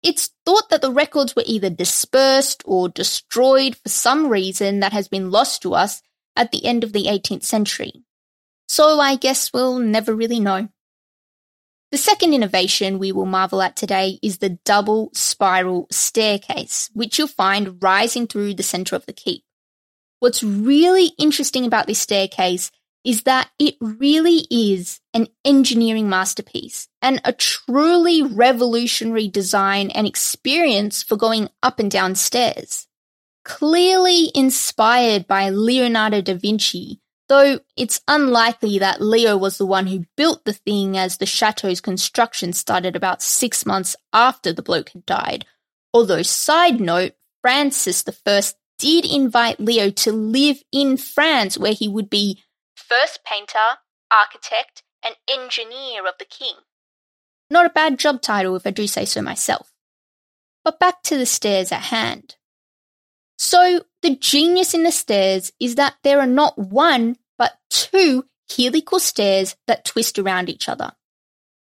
It's 0.04 0.30
thought 0.46 0.70
that 0.70 0.82
the 0.82 0.92
records 0.92 1.36
were 1.36 1.44
either 1.46 1.70
dispersed 1.70 2.62
or 2.66 2.88
destroyed 2.88 3.76
for 3.76 3.90
some 3.90 4.30
reason 4.30 4.80
that 4.82 4.94
has 4.94 5.08
been 5.08 5.32
lost 5.32 5.64
to 5.64 5.74
us 5.74 6.02
at 6.36 6.52
the 6.52 6.66
end 6.66 6.84
of 6.84 6.94
the 6.94 7.06
18th 7.06 7.44
century. 7.44 8.04
So 8.68 9.00
I 9.00 9.16
guess 9.16 9.52
we'll 9.52 9.80
never 9.80 10.16
really 10.16 10.40
know. 10.40 10.70
The 11.90 11.98
second 11.98 12.34
innovation 12.34 13.00
we 13.00 13.14
will 13.14 13.26
marvel 13.26 13.62
at 13.62 13.78
today 13.78 14.20
is 14.22 14.40
the 14.40 14.60
double 14.66 15.10
spiral 15.14 15.88
staircase, 15.90 16.90
which 16.94 17.18
you'll 17.18 17.30
find 17.30 17.82
rising 17.82 18.28
through 18.28 18.56
the 18.56 18.64
center 18.64 18.96
of 18.96 19.06
the 19.06 19.14
keep. 19.14 19.44
What's 20.20 20.44
really 20.44 21.14
interesting 21.18 21.66
about 21.66 21.88
this 21.88 22.00
staircase 22.00 22.72
is 23.06 23.24
that 23.24 23.50
it 23.58 23.76
really 23.80 24.46
is 24.52 25.00
an 25.14 25.28
engineering 25.46 26.10
masterpiece 26.10 26.90
and 27.02 27.22
a 27.24 27.32
truly 27.32 28.22
revolutionary 28.22 29.30
design 29.30 29.90
and 29.92 30.06
experience 30.06 31.04
for 31.04 31.16
going 31.16 31.50
up 31.64 31.80
and 31.80 31.90
down 31.90 32.16
stairs. 32.16 32.86
Clearly 33.46 34.30
inspired 34.36 35.26
by 35.26 35.50
Leonardo 35.50 36.20
da 36.20 36.34
Vinci, 36.34 37.00
though 37.28 37.60
it's 37.76 38.02
unlikely 38.08 38.80
that 38.80 39.02
Leo 39.02 39.38
was 39.38 39.58
the 39.58 39.66
one 39.66 39.88
who 39.88 40.06
built 40.16 40.46
the 40.46 40.54
thing 40.54 40.98
as 40.98 41.18
the 41.18 41.26
chateau's 41.26 41.82
construction 41.82 42.54
started 42.54 42.96
about 42.96 43.22
six 43.22 43.66
months 43.66 43.96
after 44.14 44.54
the 44.54 44.62
bloke 44.62 44.90
had 44.90 45.06
died. 45.06 45.46
Although, 45.94 46.22
side 46.22 46.80
note, 46.80 47.14
Francis 47.42 48.04
I 48.08 48.42
did 48.78 49.06
invite 49.06 49.60
Leo 49.60 49.90
to 49.90 50.12
live 50.12 50.62
in 50.72 50.98
France 50.98 51.58
where 51.58 51.74
he 51.74 51.88
would 51.88 52.10
be 52.10 52.44
first 52.76 53.20
painter, 53.26 53.80
architect, 54.12 54.84
and 55.04 55.16
engineer 55.30 56.08
of 56.08 56.14
the 56.20 56.26
king. 56.26 56.56
Not 57.50 57.66
a 57.66 57.70
bad 57.70 57.98
job 57.98 58.22
title 58.22 58.56
if 58.56 58.68
I 58.68 58.72
do 58.72 58.88
say 58.88 59.06
so 59.06 59.22
myself. 59.22 59.72
But 60.64 60.80
back 60.80 61.02
to 61.04 61.18
the 61.18 61.26
stairs 61.26 61.72
at 61.72 61.84
hand. 61.84 62.36
So, 63.38 63.82
the 64.02 64.16
genius 64.16 64.74
in 64.74 64.84
the 64.84 64.92
stairs 64.92 65.52
is 65.60 65.76
that 65.76 65.96
there 66.04 66.20
are 66.20 66.28
not 66.28 66.58
one, 66.58 67.18
but 67.38 67.54
two 67.70 68.26
helical 68.56 69.00
stairs 69.00 69.56
that 69.68 69.86
twist 69.86 70.18
around 70.18 70.50
each 70.50 70.70
other. 70.70 70.94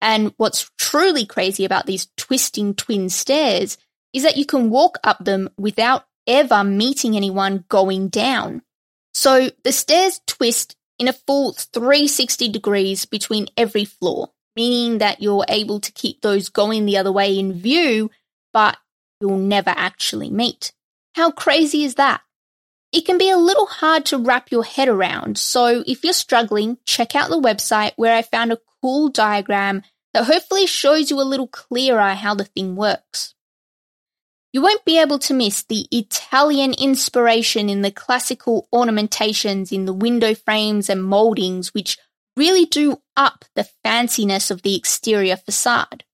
And 0.01 0.33
what's 0.37 0.71
truly 0.79 1.27
crazy 1.27 1.65
about 1.65 1.87
these 1.87 2.09
twisting 2.17 2.75
twin 2.75 3.09
stairs 3.09 3.77
is 4.13 4.23
that 4.23 4.37
you 4.37 4.47
can 4.47 4.71
walk 4.71 4.99
up 5.05 5.25
them 5.25 5.51
without 5.59 6.05
ever 6.27 6.63
meeting 6.65 7.17
anyone 7.17 7.65
going 7.69 8.09
down. 8.09 8.63
So 9.15 9.51
the 9.65 9.73
stairs 9.73 10.21
twist 10.27 10.77
in 10.99 11.09
a 11.09 11.13
full 11.13 11.53
360 11.53 12.49
degrees 12.49 13.05
between 13.07 13.49
every 13.57 13.85
floor, 13.85 14.31
meaning 14.57 14.99
that 14.99 15.21
you're 15.21 15.45
able 15.49 15.81
to 15.81 15.93
keep 15.93 16.21
those 16.21 16.49
going 16.49 16.87
the 16.87 16.99
other 16.99 17.13
way 17.13 17.39
in 17.39 17.53
view, 17.53 18.11
but 18.53 18.77
you'll 19.21 19.39
never 19.39 19.71
actually 19.71 20.31
meet. 20.31 20.73
How 21.19 21.33
crazy 21.33 21.83
is 21.83 21.97
that? 21.97 22.21
It 22.93 23.05
can 23.05 23.19
be 23.19 23.29
a 23.29 23.37
little 23.37 23.67
hard 23.67 24.05
to 24.07 24.19
wrap 24.19 24.53
your 24.53 24.63
head 24.63 24.87
around, 24.87 25.37
so 25.37 25.83
if 25.85 26.05
you're 26.05 26.13
struggling, 26.13 26.79
check 26.87 27.17
out 27.17 27.29
the 27.29 27.41
website 27.41 27.91
where 27.97 28.15
I 28.15 28.23
found 28.23 28.53
a 28.53 28.61
cool 28.81 29.09
diagram 29.09 29.83
that 30.15 30.27
hopefully 30.27 30.69
shows 30.69 31.11
you 31.11 31.21
a 31.21 31.27
little 31.27 31.49
clearer 31.49 32.11
how 32.11 32.37
the 32.37 32.45
thing 32.45 32.77
works. 32.77 33.35
You 34.53 34.63
won't 34.63 34.85
be 34.85 35.01
able 35.01 35.19
to 35.19 35.35
miss 35.35 35.65
the 35.65 35.89
Italian 35.91 36.73
inspiration 36.75 37.69
in 37.69 37.83
the 37.83 37.91
classical 37.91 38.69
ornamentations 38.73 39.73
in 39.73 39.87
the 39.87 39.93
window 39.93 40.37
frames 40.37 40.89
and 40.89 41.03
mouldings, 41.03 41.75
which 41.75 41.99
really 42.37 42.65
do 42.65 43.03
up 43.17 43.45
the 43.57 43.69
fanciness 43.85 44.53
of 44.53 44.63
the 44.63 44.77
exterior 44.77 45.37
facade. 45.37 46.05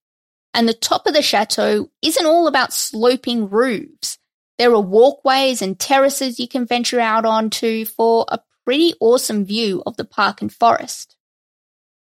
And 0.51 0.67
the 0.67 0.73
top 0.73 1.05
of 1.05 1.13
the 1.13 1.21
chateau 1.21 1.91
isn't 2.01 2.25
all 2.25 2.47
about 2.47 2.73
sloping 2.73 3.51
roofs. 3.51 4.17
There 4.57 4.73
are 4.73 4.81
walkways 4.81 5.61
and 5.61 5.77
terraces 5.77 6.39
you 6.39 6.47
can 6.47 6.65
venture 6.65 6.99
out 6.99 7.25
onto 7.25 7.85
for 7.85 8.25
a 8.29 8.39
pretty 8.63 8.93
awesome 8.99 9.45
view 9.45 9.83
of 9.85 9.97
the 9.97 10.05
park 10.05 10.41
and 10.41 10.51
forest. 10.51 11.17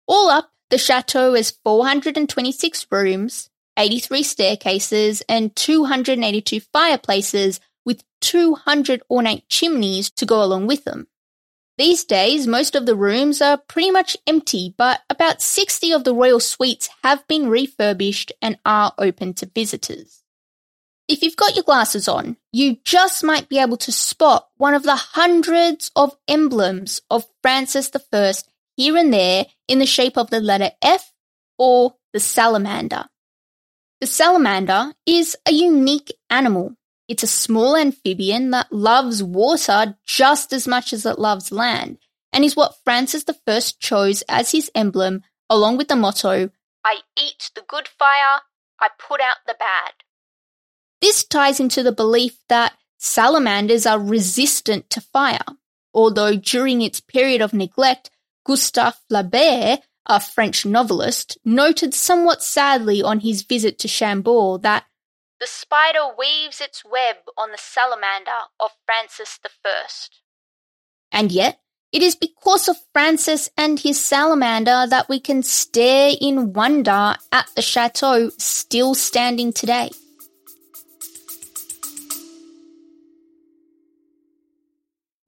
All 0.08 0.28
up, 0.28 0.50
the 0.70 0.78
chateau 0.78 1.34
has 1.34 1.52
426 1.64 2.86
rooms, 2.90 3.48
83 3.76 4.22
staircases, 4.22 5.22
and 5.28 5.54
282 5.54 6.60
fireplaces 6.72 7.60
with 7.84 8.02
200 8.20 9.02
ornate 9.10 9.48
chimneys 9.48 10.10
to 10.10 10.26
go 10.26 10.42
along 10.42 10.66
with 10.66 10.84
them. 10.84 11.06
These 11.78 12.04
days, 12.04 12.46
most 12.46 12.74
of 12.74 12.86
the 12.86 12.96
rooms 12.96 13.40
are 13.40 13.56
pretty 13.56 13.90
much 13.90 14.16
empty, 14.26 14.74
but 14.76 15.00
about 15.08 15.40
60 15.40 15.92
of 15.92 16.04
the 16.04 16.14
royal 16.14 16.40
suites 16.40 16.88
have 17.02 17.26
been 17.28 17.48
refurbished 17.48 18.32
and 18.42 18.58
are 18.64 18.92
open 18.98 19.34
to 19.34 19.50
visitors. 19.54 20.21
If 21.08 21.22
you've 21.22 21.36
got 21.36 21.54
your 21.54 21.64
glasses 21.64 22.08
on, 22.08 22.36
you 22.52 22.76
just 22.84 23.24
might 23.24 23.48
be 23.48 23.58
able 23.58 23.76
to 23.78 23.92
spot 23.92 24.48
one 24.56 24.74
of 24.74 24.82
the 24.82 24.96
hundreds 24.96 25.90
of 25.96 26.16
emblems 26.28 27.00
of 27.10 27.26
Francis 27.42 27.90
I 27.94 28.32
here 28.76 28.96
and 28.96 29.12
there 29.12 29.46
in 29.68 29.78
the 29.78 29.86
shape 29.86 30.16
of 30.16 30.30
the 30.30 30.40
letter 30.40 30.70
F 30.80 31.12
or 31.58 31.94
the 32.12 32.20
salamander. 32.20 33.06
The 34.00 34.06
salamander 34.06 34.94
is 35.06 35.36
a 35.46 35.52
unique 35.52 36.12
animal. 36.30 36.76
It's 37.08 37.22
a 37.22 37.28
small 37.28 37.76
amphibian 37.76 38.50
that 38.50 38.72
loves 38.72 39.22
water 39.22 39.96
just 40.06 40.52
as 40.52 40.66
much 40.66 40.92
as 40.92 41.04
it 41.04 41.18
loves 41.18 41.52
land, 41.52 41.98
and 42.32 42.44
is 42.44 42.56
what 42.56 42.76
Francis 42.84 43.24
I 43.28 43.60
chose 43.78 44.22
as 44.28 44.52
his 44.52 44.70
emblem, 44.74 45.22
along 45.50 45.76
with 45.76 45.88
the 45.88 45.96
motto, 45.96 46.50
I 46.84 47.00
eat 47.16 47.50
the 47.54 47.62
good 47.66 47.86
fire, 47.86 48.40
I 48.80 48.88
put 48.98 49.20
out 49.20 49.36
the 49.46 49.54
bad. 49.58 49.92
This 51.02 51.22
ties 51.24 51.60
into 51.60 51.82
the 51.82 51.92
belief 51.92 52.38
that 52.48 52.72
salamanders 52.96 53.84
are 53.84 54.00
resistant 54.00 54.88
to 54.90 55.02
fire, 55.02 55.44
although 55.92 56.36
during 56.36 56.80
its 56.80 57.00
period 57.00 57.42
of 57.42 57.52
neglect, 57.52 58.10
Gustave 58.46 58.96
Flaubert 59.10 59.80
a 60.06 60.20
French 60.20 60.66
novelist, 60.66 61.38
noted 61.44 61.94
somewhat 61.94 62.42
sadly 62.42 63.02
on 63.02 63.20
his 63.20 63.42
visit 63.42 63.78
to 63.78 63.88
Chambord 63.88 64.62
that 64.62 64.84
the 65.40 65.46
spider 65.46 66.14
weaves 66.16 66.60
its 66.60 66.84
web 66.84 67.16
on 67.36 67.50
the 67.50 67.58
salamander 67.58 68.30
of 68.60 68.70
Francis 68.86 69.40
I. 69.64 69.86
And 71.10 71.32
yet, 71.32 71.60
it 71.90 72.02
is 72.02 72.14
because 72.14 72.68
of 72.68 72.76
Francis 72.92 73.50
and 73.56 73.78
his 73.78 74.00
salamander 74.00 74.86
that 74.88 75.08
we 75.08 75.18
can 75.18 75.42
stare 75.42 76.12
in 76.20 76.52
wonder 76.52 77.16
at 77.32 77.48
the 77.56 77.62
chateau 77.62 78.30
still 78.38 78.94
standing 78.94 79.52
today. 79.52 79.90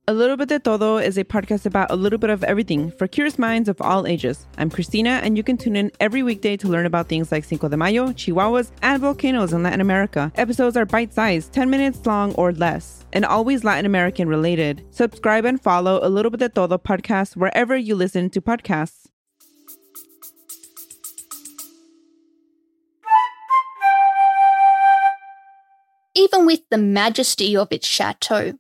A 0.07 0.13
Little 0.13 0.37
Bit 0.37 0.51
de 0.51 0.59
Todo 0.59 0.99
is 0.99 1.17
a 1.17 1.25
podcast 1.25 1.65
about 1.65 1.91
a 1.91 1.97
little 1.97 2.19
bit 2.19 2.29
of 2.29 2.45
everything 2.45 2.91
for 2.91 3.07
curious 3.07 3.39
minds 3.39 3.71
of 3.71 3.81
all 3.81 4.07
ages. 4.07 4.47
I'm 4.59 4.69
Christina, 4.69 5.19
and 5.23 5.35
you 5.35 5.43
can 5.43 5.57
tune 5.57 5.77
in 5.77 5.91
every 5.99 6.23
weekday 6.23 6.59
to 6.59 6.69
learn 6.69 6.85
about 6.85 7.09
things 7.09 7.33
like 7.33 7.43
Cinco 7.43 7.71
de 7.71 7.77
Mayo, 7.79 8.09
Chihuahuas, 8.09 8.71
and 8.83 9.01
volcanoes 9.01 9.55
in 9.55 9.63
Latin 9.63 9.81
America. 9.81 10.31
Episodes 10.35 10.77
are 10.77 10.85
bite 10.85 11.15
sized, 11.15 11.55
10 11.55 11.71
minutes 11.71 12.05
long 12.05 12.35
or 12.35 12.53
less, 12.53 13.07
and 13.15 13.25
always 13.25 13.65
Latin 13.65 13.87
American 13.87 14.29
related. 14.29 14.85
Subscribe 14.91 15.47
and 15.47 15.59
follow 15.63 16.01
A 16.03 16.11
Little 16.11 16.31
Bit 16.31 16.41
de 16.41 16.49
Todo 16.51 16.77
podcast 16.77 17.35
wherever 17.35 17.75
you 17.75 17.95
listen 17.95 18.29
to 18.29 18.43
podcasts. 18.43 19.07
Even 26.15 26.45
with 26.45 26.61
the 26.71 26.77
majesty 26.77 27.57
of 27.57 27.69
its 27.73 27.89
chateau, 27.89 28.53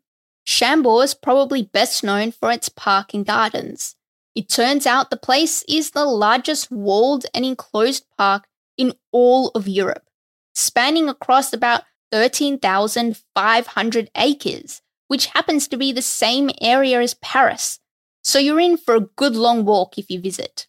Chambord 0.54 1.02
is 1.02 1.14
probably 1.14 1.64
best 1.64 2.04
known 2.04 2.30
for 2.30 2.52
its 2.52 2.68
park 2.68 3.12
and 3.12 3.26
gardens. 3.26 3.96
It 4.36 4.48
turns 4.48 4.86
out 4.86 5.10
the 5.10 5.16
place 5.16 5.64
is 5.68 5.90
the 5.90 6.04
largest 6.04 6.70
walled 6.70 7.26
and 7.34 7.44
enclosed 7.44 8.06
park 8.16 8.46
in 8.78 8.94
all 9.10 9.48
of 9.56 9.66
Europe, 9.66 10.08
spanning 10.54 11.08
across 11.08 11.52
about 11.52 11.82
13,500 12.12 14.10
acres, 14.16 14.80
which 15.08 15.26
happens 15.26 15.66
to 15.66 15.76
be 15.76 15.90
the 15.90 16.00
same 16.00 16.50
area 16.60 17.00
as 17.00 17.14
Paris. 17.14 17.80
So 18.22 18.38
you're 18.38 18.60
in 18.60 18.76
for 18.76 18.94
a 18.94 19.08
good 19.16 19.34
long 19.34 19.64
walk 19.64 19.98
if 19.98 20.08
you 20.08 20.20
visit. 20.20 20.68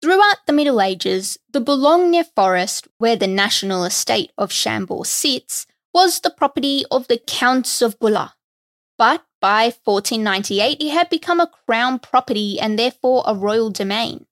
Throughout 0.00 0.38
the 0.46 0.54
Middle 0.54 0.80
Ages, 0.80 1.36
the 1.52 1.60
Boulogne 1.60 2.24
forest, 2.34 2.88
where 2.96 3.16
the 3.16 3.26
national 3.26 3.84
estate 3.84 4.32
of 4.38 4.50
Chambord 4.50 5.06
sits, 5.06 5.66
was 5.92 6.20
the 6.20 6.30
property 6.30 6.86
of 6.90 7.08
the 7.08 7.18
Counts 7.18 7.82
of 7.82 7.98
Blois. 7.98 8.30
But 8.98 9.24
by 9.40 9.64
1498, 9.84 10.80
it 10.80 10.90
had 10.90 11.10
become 11.10 11.40
a 11.40 11.50
crown 11.66 11.98
property 11.98 12.58
and 12.58 12.78
therefore 12.78 13.22
a 13.26 13.34
royal 13.34 13.70
domain. 13.70 14.26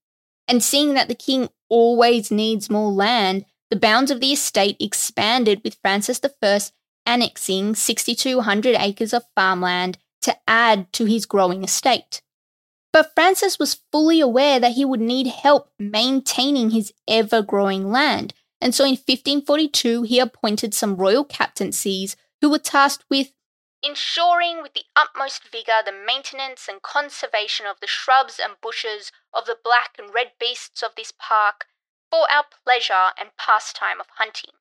And 0.49 0.63
seeing 0.63 0.95
that 0.95 1.09
the 1.09 1.15
king 1.15 1.49
always 1.69 2.31
needs 2.31 2.71
more 2.71 2.91
land, 2.91 3.45
the 3.71 3.77
bounds 3.77 4.11
of 4.11 4.21
the 4.21 4.33
estate 4.33 4.77
expanded 4.81 5.61
with 5.65 5.79
Francis 5.83 6.21
I 6.43 6.61
annexing 7.07 7.75
6,200 7.75 8.77
acres 8.79 9.13
of 9.13 9.25
farmland 9.35 9.99
to 10.23 10.37
add 10.49 10.93
to 10.95 11.05
his 11.05 11.27
growing 11.27 11.65
estate. 11.65 12.23
But 12.93 13.13
Francis 13.15 13.59
was 13.59 13.81
fully 13.91 14.21
aware 14.21 14.61
that 14.61 14.73
he 14.73 14.85
would 14.85 15.01
need 15.01 15.27
help 15.27 15.71
maintaining 15.79 16.71
his 16.71 16.93
ever 17.09 17.43
growing 17.43 17.91
land, 17.91 18.33
and 18.61 18.75
so 18.75 18.85
in 18.85 18.93
1542 18.93 20.03
he 20.05 20.19
appointed 20.19 20.73
some 20.73 20.97
royal 20.97 21.25
captaincies 21.25 22.17
who 22.41 22.51
were 22.51 22.59
tasked 22.59 23.05
with 23.11 23.33
ensuring 23.85 24.63
with 24.63 24.75
the 24.75 24.85
utmost 24.97 25.43
vigour 25.51 25.83
the 25.85 25.93
maintenance 25.93 26.69
and 26.69 26.83
conservation 26.83 27.67
of 27.67 27.81
the 27.81 27.87
shrubs 27.87 28.41
and 28.43 28.55
bushes 28.63 29.13
of 29.33 29.45
the 29.47 29.57
black 29.63 29.97
and 29.99 30.13
red 30.15 30.33
beasts 30.41 30.83
of 30.83 30.93
this 30.97 31.13
park 31.19 31.67
for 32.11 32.31
our 32.31 32.45
pleasure 32.65 33.13
and 33.19 33.31
pastime 33.39 34.01
of 34.01 34.07
hunting. 34.19 34.53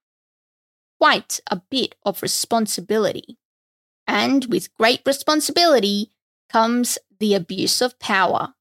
Quite 1.00 1.40
a 1.48 1.62
bit 1.70 1.96
of 2.06 2.22
responsibility. 2.22 3.38
And 4.08 4.46
with 4.46 4.74
great 4.76 5.02
responsibility 5.06 6.12
comes 6.50 6.98
the 7.20 7.34
abuse 7.34 7.82
of 7.82 8.00
power. 8.00 8.54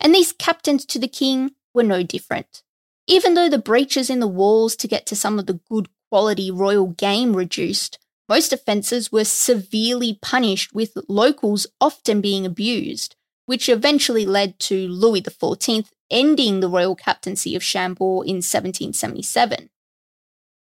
And 0.00 0.14
these 0.14 0.32
captains 0.32 0.84
to 0.86 0.98
the 0.98 1.08
king 1.08 1.52
were 1.74 1.82
no 1.82 2.02
different. 2.02 2.62
Even 3.06 3.34
though 3.34 3.48
the 3.48 3.58
breaches 3.58 4.10
in 4.10 4.20
the 4.20 4.26
walls 4.26 4.76
to 4.76 4.88
get 4.88 5.06
to 5.06 5.16
some 5.16 5.38
of 5.38 5.46
the 5.46 5.60
good 5.70 5.88
quality 6.10 6.50
royal 6.50 6.88
game 6.88 7.36
reduced, 7.36 7.98
most 8.28 8.52
offences 8.52 9.12
were 9.12 9.24
severely 9.24 10.18
punished, 10.20 10.72
with 10.72 10.96
locals 11.08 11.66
often 11.80 12.20
being 12.20 12.44
abused, 12.44 13.16
which 13.46 13.68
eventually 13.68 14.26
led 14.26 14.58
to 14.60 14.88
Louis 14.88 15.22
XIV 15.22 15.88
ending 16.10 16.60
the 16.60 16.68
royal 16.68 16.96
captaincy 16.96 17.54
of 17.54 17.62
Chambord 17.62 18.26
in 18.26 18.36
1777. 18.36 19.70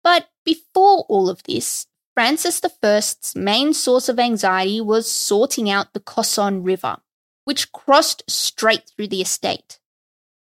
But 0.04 0.28
before 0.44 1.06
all 1.08 1.30
of 1.30 1.44
this, 1.44 1.88
Francis 2.14 2.62
I's 2.84 3.34
main 3.36 3.74
source 3.74 4.08
of 4.10 4.20
anxiety 4.20 4.80
was 4.82 5.10
sorting 5.10 5.70
out 5.70 5.94
the 5.94 6.00
Cosson 6.00 6.62
River, 6.64 6.98
which 7.46 7.72
crossed 7.72 8.24
straight 8.30 8.84
through 8.90 9.08
the 9.08 9.22
estate. 9.22 9.80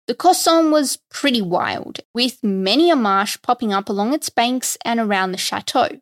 The 0.08 0.16
Cosson 0.16 0.72
was 0.72 1.00
pretty 1.10 1.42
wild, 1.42 2.00
with 2.14 2.44
many 2.44 2.90
a 2.90 2.96
marsh 2.96 3.38
popping 3.42 3.72
up 3.72 3.88
along 3.88 4.14
its 4.14 4.30
banks 4.30 4.78
and 4.84 5.00
around 5.00 5.32
the 5.32 5.38
chateau, 5.38 6.02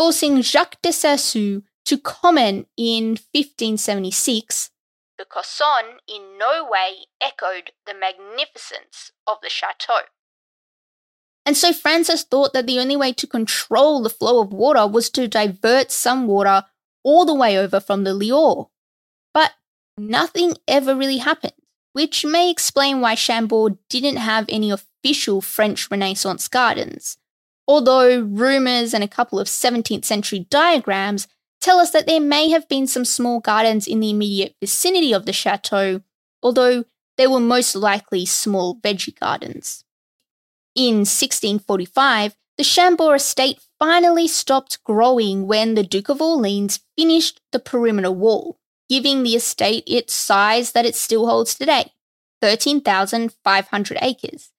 forcing 0.00 0.40
Jacques 0.40 0.80
de 0.80 0.88
Cerceau 0.92 1.62
to 1.84 1.98
comment 1.98 2.66
in 2.78 3.18
1576 3.34 4.70
the 5.18 5.26
Cosson 5.26 5.98
in 6.08 6.38
no 6.38 6.64
way 6.64 7.04
echoed 7.20 7.72
the 7.84 7.92
magnificence 7.92 9.12
of 9.26 9.36
the 9.42 9.50
chateau. 9.50 10.06
And 11.44 11.54
so 11.54 11.74
Francis 11.74 12.24
thought 12.24 12.54
that 12.54 12.66
the 12.66 12.78
only 12.78 12.96
way 12.96 13.12
to 13.12 13.26
control 13.26 14.02
the 14.02 14.08
flow 14.08 14.40
of 14.40 14.54
water 14.54 14.86
was 14.86 15.10
to 15.10 15.28
divert 15.28 15.90
some 15.90 16.26
water 16.26 16.64
all 17.04 17.26
the 17.26 17.34
way 17.34 17.58
over 17.58 17.78
from 17.78 18.04
the 18.04 18.14
Loire. 18.14 18.68
But 19.34 19.52
nothing 19.98 20.54
ever 20.66 20.94
really 20.94 21.18
happened, 21.18 21.52
which 21.92 22.24
may 22.24 22.50
explain 22.50 23.02
why 23.02 23.16
Chambord 23.16 23.76
didn't 23.90 24.16
have 24.16 24.46
any 24.48 24.70
official 24.70 25.42
French 25.42 25.90
Renaissance 25.90 26.48
gardens, 26.48 27.18
although 27.70 28.18
rumours 28.22 28.92
and 28.92 29.04
a 29.04 29.08
couple 29.08 29.38
of 29.38 29.46
17th 29.46 30.04
century 30.04 30.40
diagrams 30.50 31.28
tell 31.60 31.78
us 31.78 31.92
that 31.92 32.04
there 32.04 32.20
may 32.20 32.48
have 32.48 32.68
been 32.68 32.84
some 32.84 33.04
small 33.04 33.38
gardens 33.38 33.86
in 33.86 34.00
the 34.00 34.10
immediate 34.10 34.56
vicinity 34.60 35.14
of 35.14 35.24
the 35.24 35.32
chateau, 35.32 36.00
although 36.42 36.84
they 37.16 37.28
were 37.28 37.38
most 37.38 37.76
likely 37.76 38.26
small 38.26 38.74
veggie 38.80 39.16
gardens. 39.20 39.84
In 40.74 41.06
1645, 41.06 42.34
the 42.58 42.64
Chambord 42.64 43.20
estate 43.20 43.60
finally 43.78 44.26
stopped 44.26 44.82
growing 44.82 45.46
when 45.46 45.76
the 45.76 45.84
Duke 45.84 46.08
of 46.08 46.20
Orleans 46.20 46.80
finished 46.98 47.40
the 47.52 47.60
perimeter 47.60 48.10
wall 48.10 48.58
giving 48.88 49.22
the 49.22 49.36
estate 49.36 49.84
its 49.86 50.12
size 50.12 50.72
that 50.72 50.84
it 50.84 50.96
still 50.96 51.28
holds 51.28 51.54
today 51.54 51.92
13,500 52.42 53.98
acres. 54.02 54.50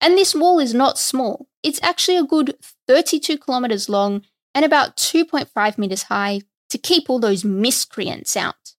And 0.00 0.16
this 0.16 0.34
wall 0.34 0.60
is 0.60 0.74
not 0.74 0.98
small, 0.98 1.48
it's 1.62 1.80
actually 1.82 2.16
a 2.16 2.24
good 2.24 2.56
32 2.86 3.38
kilometres 3.38 3.88
long 3.88 4.22
and 4.54 4.64
about 4.64 4.96
2.5 4.96 5.78
metres 5.78 6.04
high 6.04 6.42
to 6.70 6.78
keep 6.78 7.08
all 7.08 7.18
those 7.18 7.44
miscreants 7.44 8.36
out. 8.36 8.74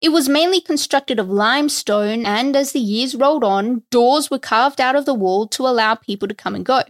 It 0.00 0.10
was 0.10 0.28
mainly 0.28 0.60
constructed 0.60 1.18
of 1.18 1.28
limestone, 1.28 2.24
and 2.24 2.54
as 2.54 2.72
the 2.72 2.78
years 2.78 3.16
rolled 3.16 3.42
on, 3.42 3.82
doors 3.90 4.30
were 4.30 4.38
carved 4.38 4.80
out 4.80 4.94
of 4.94 5.06
the 5.06 5.14
wall 5.14 5.48
to 5.48 5.66
allow 5.66 5.96
people 5.96 6.28
to 6.28 6.34
come 6.34 6.54
and 6.54 6.64
go. 6.64 6.82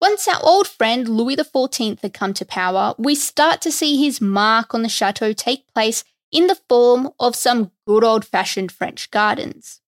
Once 0.00 0.26
our 0.26 0.40
old 0.42 0.66
friend 0.66 1.08
Louis 1.08 1.36
XIV 1.36 2.00
had 2.00 2.12
come 2.12 2.34
to 2.34 2.44
power, 2.44 2.94
we 2.98 3.14
start 3.14 3.60
to 3.62 3.70
see 3.70 3.96
his 3.96 4.20
mark 4.20 4.74
on 4.74 4.82
the 4.82 4.88
chateau 4.88 5.32
take 5.32 5.72
place 5.72 6.04
in 6.32 6.48
the 6.48 6.58
form 6.68 7.10
of 7.20 7.36
some 7.36 7.70
good 7.86 8.02
old 8.02 8.24
fashioned 8.24 8.72
French 8.72 9.10
gardens. 9.12 9.80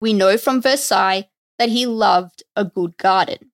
We 0.00 0.12
know 0.12 0.36
from 0.36 0.60
Versailles 0.60 1.28
that 1.58 1.68
he 1.68 1.86
loved 1.86 2.42
a 2.56 2.64
good 2.64 2.96
garden. 2.96 3.50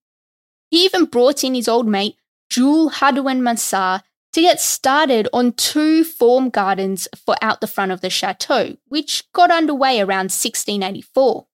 He 0.70 0.84
even 0.84 1.04
brought 1.04 1.44
in 1.44 1.54
his 1.54 1.68
old 1.68 1.86
mate, 1.86 2.16
Jules 2.48 2.94
Hardouin 2.94 3.40
Mansart, 3.40 4.02
to 4.32 4.40
get 4.40 4.60
started 4.60 5.28
on 5.32 5.52
two 5.52 6.04
form 6.04 6.50
gardens 6.50 7.08
for 7.16 7.34
out 7.42 7.60
the 7.60 7.66
front 7.66 7.90
of 7.92 8.00
the 8.00 8.10
chateau, 8.10 8.76
which 8.86 9.24
got 9.32 9.50
underway 9.50 10.00
around 10.00 10.30
1684. 10.30 11.46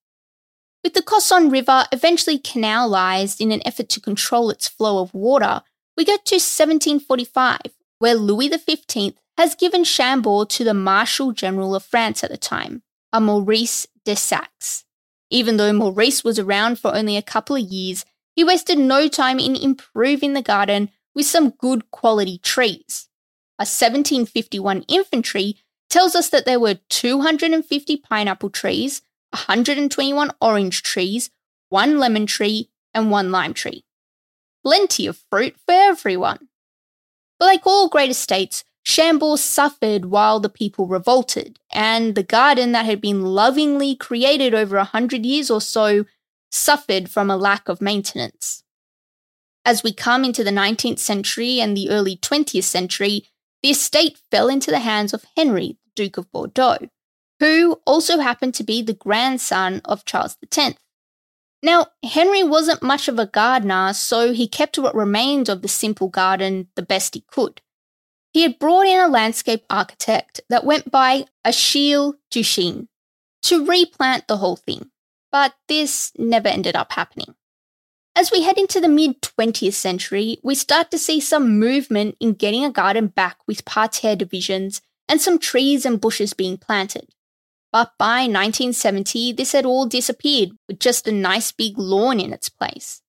With 0.83 0.93
the 0.93 1.01
Cosson 1.01 1.49
River 1.49 1.85
eventually 1.91 2.37
canalized 2.37 3.41
in 3.41 3.51
an 3.51 3.61
effort 3.65 3.89
to 3.89 3.99
control 3.99 4.49
its 4.49 4.67
flow 4.67 5.01
of 5.01 5.13
water, 5.13 5.63
we 5.97 6.05
get 6.05 6.25
to 6.25 6.35
1745, 6.35 7.59
where 7.99 8.15
Louis 8.15 8.49
XV 8.49 9.15
has 9.37 9.55
given 9.55 9.83
Chambord 9.83 10.49
to 10.51 10.63
the 10.63 10.73
Marshal 10.73 11.31
General 11.31 11.75
of 11.75 11.83
France 11.83 12.23
at 12.23 12.29
the 12.29 12.37
time, 12.37 12.83
a 13.11 13.19
Maurice 13.19 13.87
de 14.05 14.15
Saxe. 14.15 14.85
Even 15.29 15.57
though 15.57 15.73
Maurice 15.73 16.23
was 16.23 16.39
around 16.39 16.79
for 16.79 16.95
only 16.95 17.17
a 17.17 17.21
couple 17.21 17.55
of 17.55 17.61
years, 17.61 18.05
he 18.35 18.43
wasted 18.43 18.77
no 18.77 19.07
time 19.07 19.39
in 19.39 19.55
improving 19.55 20.33
the 20.33 20.41
garden 20.41 20.89
with 21.13 21.25
some 21.25 21.49
good 21.49 21.89
quality 21.91 22.37
trees. 22.37 23.09
A 23.59 23.65
1751 23.65 24.85
inventory 24.87 25.57
tells 25.89 26.15
us 26.15 26.29
that 26.29 26.45
there 26.45 26.59
were 26.59 26.79
250 26.89 27.97
pineapple 27.97 28.49
trees, 28.49 29.01
121 29.31 30.31
orange 30.39 30.83
trees, 30.83 31.29
one 31.69 31.97
lemon 31.97 32.25
tree, 32.25 32.69
and 32.93 33.09
one 33.11 33.31
lime 33.31 33.53
tree. 33.53 33.83
Plenty 34.63 35.07
of 35.07 35.23
fruit 35.31 35.55
for 35.65 35.73
everyone. 35.73 36.49
But 37.39 37.45
like 37.45 37.65
all 37.65 37.89
great 37.89 38.11
estates, 38.11 38.63
Chambord 38.87 39.39
suffered 39.39 40.05
while 40.05 40.39
the 40.39 40.47
people 40.47 40.87
revolted, 40.87 41.59
and 41.73 42.15
the 42.15 42.23
garden 42.23 42.71
that 42.71 42.85
had 42.85 43.01
been 43.01 43.21
lovingly 43.21 43.97
created 43.97 44.53
over 44.53 44.77
a 44.77 44.85
hundred 44.85 45.25
years 45.25 45.51
or 45.51 45.59
so 45.59 46.05
suffered 46.51 47.11
from 47.11 47.29
a 47.29 47.35
lack 47.35 47.67
of 47.67 47.81
maintenance. 47.81 48.63
As 49.65 49.83
we 49.83 49.91
come 49.91 50.23
into 50.23 50.41
the 50.41 50.51
19th 50.51 50.99
century 50.99 51.59
and 51.59 51.75
the 51.75 51.89
early 51.89 52.15
20th 52.15 52.63
century, 52.63 53.25
the 53.61 53.71
estate 53.71 54.21
fell 54.31 54.47
into 54.47 54.71
the 54.71 54.79
hands 54.79 55.13
of 55.13 55.25
Henry, 55.35 55.77
Duke 55.93 56.15
of 56.15 56.31
Bordeaux, 56.31 56.87
who 57.41 57.81
also 57.85 58.19
happened 58.19 58.53
to 58.53 58.63
be 58.63 58.81
the 58.81 58.93
grandson 58.93 59.81
of 59.83 60.05
Charles 60.05 60.37
X. 60.41 60.77
Now, 61.61 61.87
Henry 62.05 62.41
wasn't 62.41 62.81
much 62.81 63.09
of 63.09 63.19
a 63.19 63.25
gardener, 63.25 63.91
so 63.91 64.31
he 64.31 64.47
kept 64.47 64.79
what 64.79 64.95
remained 64.95 65.49
of 65.49 65.61
the 65.61 65.67
simple 65.67 66.07
garden 66.07 66.69
the 66.75 66.81
best 66.81 67.15
he 67.15 67.25
could. 67.29 67.59
He 68.33 68.43
had 68.43 68.59
brought 68.59 68.85
in 68.85 68.99
a 68.99 69.07
landscape 69.07 69.65
architect 69.69 70.41
that 70.49 70.63
went 70.65 70.91
by 70.91 71.25
Achille 71.43 72.15
Duchesne 72.29 72.87
to 73.43 73.65
replant 73.65 74.27
the 74.27 74.37
whole 74.37 74.57
thing, 74.57 74.91
but 75.31 75.55
this 75.67 76.11
never 76.17 76.47
ended 76.47 76.75
up 76.75 76.91
happening. 76.93 77.35
As 78.15 78.31
we 78.31 78.41
head 78.43 78.57
into 78.57 78.81
the 78.81 78.87
mid 78.87 79.21
20th 79.21 79.73
century, 79.73 80.39
we 80.43 80.55
start 80.55 80.91
to 80.91 80.97
see 80.97 81.19
some 81.19 81.59
movement 81.59 82.15
in 82.19 82.33
getting 82.33 82.65
a 82.65 82.71
garden 82.71 83.07
back 83.07 83.37
with 83.47 83.65
parterre 83.65 84.15
divisions 84.15 84.81
and 85.07 85.21
some 85.21 85.39
trees 85.39 85.85
and 85.85 86.01
bushes 86.01 86.33
being 86.33 86.57
planted. 86.57 87.07
but 87.71 87.91
by 87.99 88.21
1970 88.21 89.33
this 89.33 89.51
had 89.51 89.65
all 89.65 89.85
disappeared 89.85 90.51
with 90.67 90.79
just 90.79 91.07
a 91.07 91.11
nice 91.11 91.51
big 91.51 91.77
lawn 91.77 92.19
in 92.19 92.33
its 92.33 92.49
place. 92.49 93.01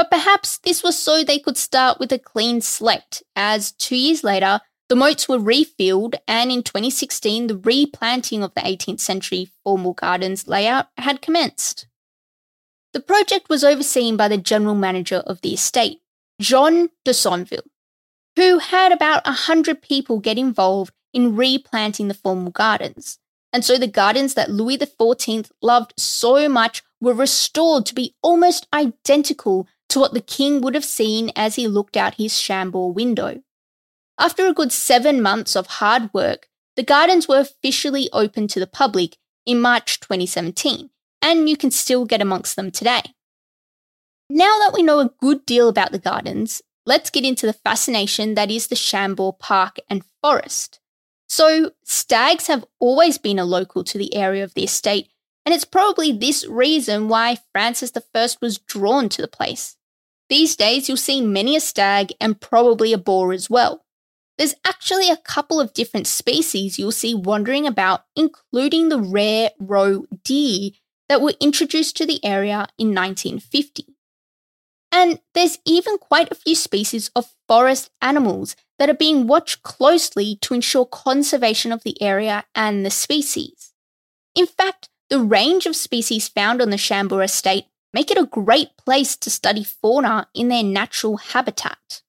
But 0.00 0.10
perhaps 0.10 0.56
this 0.56 0.82
was 0.82 0.98
so 0.98 1.22
they 1.22 1.38
could 1.38 1.58
start 1.58 2.00
with 2.00 2.10
a 2.10 2.18
clean 2.18 2.62
slate, 2.62 3.22
as 3.36 3.72
two 3.72 3.96
years 3.96 4.24
later, 4.24 4.62
the 4.88 4.96
moats 4.96 5.28
were 5.28 5.38
refilled, 5.38 6.16
and 6.26 6.50
in 6.50 6.62
2016, 6.62 7.48
the 7.48 7.58
replanting 7.58 8.42
of 8.42 8.54
the 8.54 8.62
18th 8.62 9.00
century 9.00 9.50
formal 9.62 9.92
gardens 9.92 10.48
layout 10.48 10.86
had 10.96 11.20
commenced. 11.20 11.86
The 12.94 13.00
project 13.00 13.50
was 13.50 13.62
overseen 13.62 14.16
by 14.16 14.28
the 14.28 14.38
general 14.38 14.74
manager 14.74 15.16
of 15.16 15.42
the 15.42 15.52
estate, 15.52 15.98
Jean 16.40 16.88
d'Haussonville, 17.04 17.68
who 18.36 18.56
had 18.56 18.92
about 18.92 19.26
100 19.26 19.82
people 19.82 20.18
get 20.18 20.38
involved 20.38 20.94
in 21.12 21.36
replanting 21.36 22.08
the 22.08 22.14
formal 22.14 22.52
gardens. 22.52 23.18
And 23.52 23.66
so 23.66 23.76
the 23.76 23.86
gardens 23.86 24.32
that 24.32 24.50
Louis 24.50 24.78
XIV 24.78 25.50
loved 25.60 25.92
so 25.98 26.48
much 26.48 26.82
were 27.02 27.12
restored 27.12 27.84
to 27.84 27.94
be 27.94 28.14
almost 28.22 28.66
identical 28.72 29.68
to 29.90 30.00
what 30.00 30.14
the 30.14 30.20
king 30.20 30.60
would 30.60 30.74
have 30.74 30.84
seen 30.84 31.30
as 31.36 31.56
he 31.56 31.68
looked 31.68 31.96
out 31.96 32.14
his 32.14 32.38
Chambord 32.38 32.94
window. 32.94 33.42
After 34.18 34.46
a 34.46 34.54
good 34.54 34.72
seven 34.72 35.22
months 35.22 35.56
of 35.56 35.66
hard 35.66 36.12
work, 36.12 36.48
the 36.76 36.82
gardens 36.82 37.26
were 37.26 37.40
officially 37.40 38.08
open 38.12 38.48
to 38.48 38.60
the 38.60 38.66
public 38.66 39.16
in 39.46 39.60
March 39.60 40.00
2017, 40.00 40.90
and 41.22 41.48
you 41.48 41.56
can 41.56 41.70
still 41.70 42.04
get 42.04 42.22
amongst 42.22 42.56
them 42.56 42.70
today. 42.70 43.02
Now 44.28 44.58
that 44.60 44.72
we 44.72 44.82
know 44.82 45.00
a 45.00 45.12
good 45.20 45.44
deal 45.44 45.68
about 45.68 45.90
the 45.90 45.98
gardens, 45.98 46.62
let's 46.86 47.10
get 47.10 47.24
into 47.24 47.46
the 47.46 47.52
fascination 47.52 48.34
that 48.34 48.50
is 48.50 48.68
the 48.68 48.76
Chambord 48.76 49.38
Park 49.38 49.78
and 49.88 50.04
Forest. 50.22 50.78
So, 51.28 51.72
stags 51.84 52.46
have 52.46 52.64
always 52.78 53.18
been 53.18 53.38
a 53.38 53.44
local 53.44 53.84
to 53.84 53.98
the 53.98 54.14
area 54.14 54.44
of 54.44 54.54
the 54.54 54.64
estate, 54.64 55.10
and 55.44 55.54
it's 55.54 55.64
probably 55.64 56.12
this 56.12 56.46
reason 56.46 57.08
why 57.08 57.38
Francis 57.52 57.92
I 57.96 58.28
was 58.40 58.58
drawn 58.58 59.08
to 59.08 59.22
the 59.22 59.28
place. 59.28 59.76
These 60.30 60.54
days, 60.54 60.88
you'll 60.88 60.96
see 60.96 61.20
many 61.20 61.56
a 61.56 61.60
stag 61.60 62.12
and 62.20 62.40
probably 62.40 62.92
a 62.92 62.98
boar 62.98 63.32
as 63.32 63.50
well. 63.50 63.84
There's 64.38 64.54
actually 64.64 65.10
a 65.10 65.16
couple 65.16 65.60
of 65.60 65.74
different 65.74 66.06
species 66.06 66.78
you'll 66.78 66.92
see 66.92 67.14
wandering 67.14 67.66
about, 67.66 68.04
including 68.16 68.88
the 68.88 69.00
rare 69.00 69.50
roe 69.58 70.06
deer 70.24 70.70
that 71.08 71.20
were 71.20 71.34
introduced 71.40 71.96
to 71.96 72.06
the 72.06 72.24
area 72.24 72.68
in 72.78 72.94
1950. 72.94 73.84
And 74.92 75.20
there's 75.34 75.58
even 75.66 75.98
quite 75.98 76.30
a 76.30 76.36
few 76.36 76.54
species 76.54 77.10
of 77.14 77.34
forest 77.48 77.90
animals 78.00 78.56
that 78.78 78.88
are 78.88 78.94
being 78.94 79.26
watched 79.26 79.62
closely 79.62 80.36
to 80.42 80.54
ensure 80.54 80.86
conservation 80.86 81.72
of 81.72 81.82
the 81.82 82.00
area 82.00 82.44
and 82.54 82.86
the 82.86 82.90
species. 82.90 83.72
In 84.34 84.46
fact, 84.46 84.88
the 85.10 85.20
range 85.20 85.66
of 85.66 85.76
species 85.76 86.28
found 86.28 86.62
on 86.62 86.70
the 86.70 86.78
Chambord 86.78 87.24
estate 87.24 87.66
make 87.92 88.10
it 88.10 88.18
a 88.18 88.26
great 88.26 88.76
place 88.76 89.16
to 89.16 89.30
study 89.30 89.64
fauna 89.64 90.28
in 90.34 90.48
their 90.48 90.62
natural 90.62 91.16
habitat. 91.16 92.02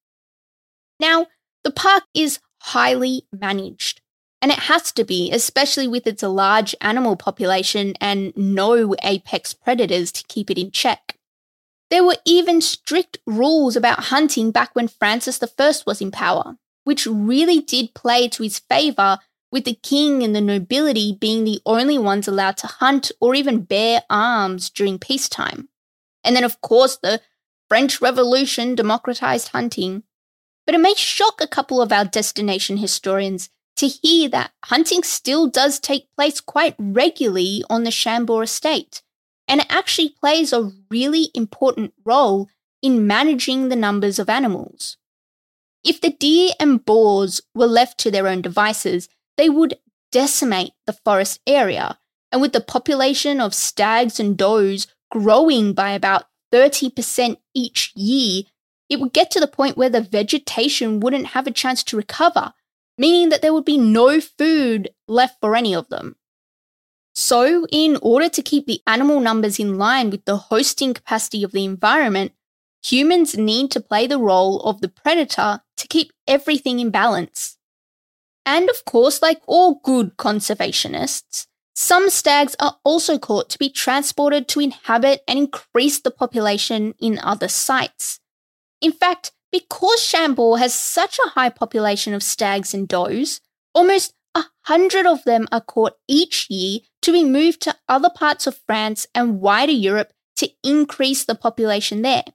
Now, 0.99 1.27
the 1.63 1.71
park 1.71 2.03
is 2.13 2.39
highly 2.59 3.23
managed, 3.31 4.01
and 4.41 4.51
it 4.51 4.59
has 4.59 4.91
to 4.93 5.03
be, 5.03 5.31
especially 5.31 5.87
with 5.87 6.05
its 6.05 6.23
large 6.23 6.75
animal 6.81 7.15
population 7.15 7.93
and 7.99 8.33
no 8.35 8.95
apex 9.03 9.53
predators 9.53 10.11
to 10.11 10.27
keep 10.27 10.51
it 10.51 10.57
in 10.57 10.71
check. 10.71 11.17
There 11.89 12.03
were 12.03 12.17
even 12.25 12.61
strict 12.61 13.17
rules 13.25 13.75
about 13.75 14.05
hunting 14.05 14.51
back 14.51 14.69
when 14.73 14.87
Francis 14.87 15.41
I 15.43 15.73
was 15.85 16.01
in 16.01 16.11
power, 16.11 16.55
which 16.83 17.05
really 17.05 17.59
did 17.59 17.93
play 17.93 18.29
to 18.29 18.43
his 18.43 18.59
favour, 18.59 19.19
with 19.51 19.65
the 19.65 19.77
king 19.83 20.23
and 20.23 20.33
the 20.33 20.41
nobility 20.41 21.17
being 21.19 21.43
the 21.43 21.59
only 21.65 21.97
ones 21.97 22.27
allowed 22.27 22.55
to 22.57 22.67
hunt 22.67 23.11
or 23.19 23.35
even 23.35 23.63
bear 23.63 24.03
arms 24.09 24.69
during 24.69 24.97
peacetime. 24.97 25.67
And 26.23 26.35
then, 26.35 26.43
of 26.43 26.61
course, 26.61 26.97
the 26.97 27.21
French 27.69 28.01
Revolution 28.01 28.75
democratized 28.75 29.49
hunting. 29.49 30.03
But 30.65 30.75
it 30.75 30.79
may 30.79 30.93
shock 30.93 31.41
a 31.41 31.47
couple 31.47 31.81
of 31.81 31.91
our 31.91 32.05
destination 32.05 32.77
historians 32.77 33.49
to 33.77 33.87
hear 33.87 34.29
that 34.29 34.51
hunting 34.65 35.03
still 35.03 35.47
does 35.47 35.79
take 35.79 36.13
place 36.15 36.39
quite 36.39 36.75
regularly 36.77 37.63
on 37.69 37.83
the 37.83 37.91
Chambord 37.91 38.43
estate 38.43 39.01
and 39.51 39.59
it 39.59 39.67
actually 39.69 40.07
plays 40.07 40.53
a 40.53 40.71
really 40.89 41.29
important 41.33 41.93
role 42.05 42.47
in 42.81 43.05
managing 43.05 43.67
the 43.67 43.75
numbers 43.75 44.17
of 44.17 44.29
animals. 44.29 44.95
If 45.83 45.99
the 45.99 46.11
deer 46.11 46.51
and 46.57 46.85
boars 46.85 47.41
were 47.53 47.67
left 47.67 47.97
to 47.99 48.11
their 48.11 48.29
own 48.29 48.41
devices, 48.41 49.09
they 49.35 49.49
would 49.49 49.77
decimate 50.09 50.71
the 50.85 50.93
forest 50.93 51.41
area, 51.45 51.99
and 52.31 52.41
with 52.41 52.53
the 52.53 52.61
population 52.61 53.41
of 53.41 53.53
stags 53.53 54.21
and 54.21 54.37
does 54.37 54.87
growing 55.11 55.73
by 55.73 55.91
about 55.91 56.25
30% 56.51 57.37
each 57.53 57.91
year, 57.95 58.43
it 58.89 58.99
would 58.99 59.13
get 59.13 59.31
to 59.31 59.39
the 59.39 59.47
point 59.47 59.77
where 59.77 59.89
the 59.89 60.01
vegetation 60.01 60.99
wouldn't 60.99 61.27
have 61.27 61.47
a 61.47 61.51
chance 61.51 61.83
to 61.83 61.97
recover, 61.97 62.53
meaning 62.97 63.29
that 63.29 63.41
there 63.41 63.53
would 63.53 63.65
be 63.65 63.77
no 63.77 64.19
food 64.19 64.89
left 65.07 65.39
for 65.39 65.55
any 65.55 65.75
of 65.75 65.87
them. 65.89 66.15
So, 67.13 67.67
in 67.71 67.97
order 68.01 68.29
to 68.29 68.41
keep 68.41 68.65
the 68.65 68.81
animal 68.87 69.19
numbers 69.19 69.59
in 69.59 69.77
line 69.77 70.09
with 70.09 70.25
the 70.25 70.37
hosting 70.37 70.93
capacity 70.93 71.43
of 71.43 71.51
the 71.51 71.65
environment, 71.65 72.31
humans 72.83 73.37
need 73.37 73.69
to 73.71 73.81
play 73.81 74.07
the 74.07 74.17
role 74.17 74.61
of 74.61 74.81
the 74.81 74.87
predator 74.87 75.61
to 75.77 75.87
keep 75.87 76.11
everything 76.27 76.79
in 76.79 76.89
balance. 76.89 77.57
And 78.45 78.69
of 78.69 78.85
course, 78.85 79.21
like 79.21 79.41
all 79.45 79.81
good 79.83 80.17
conservationists, 80.17 81.47
some 81.81 82.11
stags 82.11 82.55
are 82.59 82.77
also 82.83 83.17
caught 83.17 83.49
to 83.49 83.57
be 83.57 83.67
transported 83.67 84.47
to 84.47 84.59
inhabit 84.59 85.23
and 85.27 85.39
increase 85.39 85.99
the 85.99 86.11
population 86.11 86.93
in 86.99 87.17
other 87.17 87.47
sites. 87.47 88.19
In 88.81 88.91
fact, 88.91 89.31
because 89.51 89.99
Chambord 89.99 90.59
has 90.59 90.75
such 90.75 91.17
a 91.17 91.29
high 91.29 91.49
population 91.49 92.13
of 92.13 92.21
stags 92.21 92.75
and 92.75 92.87
does, 92.87 93.41
almost 93.73 94.13
a 94.35 94.43
hundred 94.65 95.07
of 95.07 95.23
them 95.23 95.47
are 95.51 95.59
caught 95.59 95.93
each 96.07 96.45
year 96.51 96.81
to 97.01 97.11
be 97.11 97.23
moved 97.23 97.61
to 97.61 97.75
other 97.89 98.11
parts 98.13 98.45
of 98.45 98.61
France 98.67 99.07
and 99.15 99.41
wider 99.41 99.71
Europe 99.71 100.13
to 100.35 100.51
increase 100.63 101.25
the 101.25 101.35
population 101.35 102.03
there, 102.03 102.25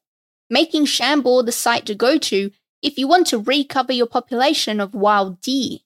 making 0.50 0.86
Chambord 0.86 1.46
the 1.46 1.52
site 1.52 1.86
to 1.86 1.94
go 1.94 2.18
to 2.18 2.50
if 2.82 2.98
you 2.98 3.06
want 3.06 3.28
to 3.28 3.38
recover 3.38 3.92
your 3.92 4.08
population 4.08 4.80
of 4.80 4.92
wild 4.92 5.40
deer. 5.40 5.78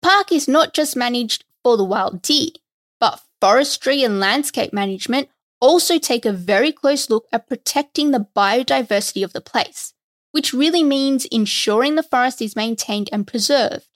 Park 0.00 0.32
is 0.32 0.48
not 0.48 0.72
just 0.72 0.96
managed 0.96 1.44
for 1.62 1.76
the 1.76 1.84
wild 1.84 2.22
deer, 2.22 2.50
forestry 3.40 4.02
and 4.02 4.20
landscape 4.20 4.72
management 4.72 5.28
also 5.60 5.98
take 5.98 6.24
a 6.24 6.32
very 6.32 6.72
close 6.72 7.10
look 7.10 7.26
at 7.32 7.48
protecting 7.48 8.10
the 8.10 8.26
biodiversity 8.36 9.24
of 9.24 9.32
the 9.32 9.40
place, 9.40 9.94
which 10.32 10.52
really 10.52 10.84
means 10.84 11.24
ensuring 11.26 11.94
the 11.94 12.02
forest 12.02 12.40
is 12.40 12.54
maintained 12.56 13.08
and 13.12 13.26
preserved 13.26 13.88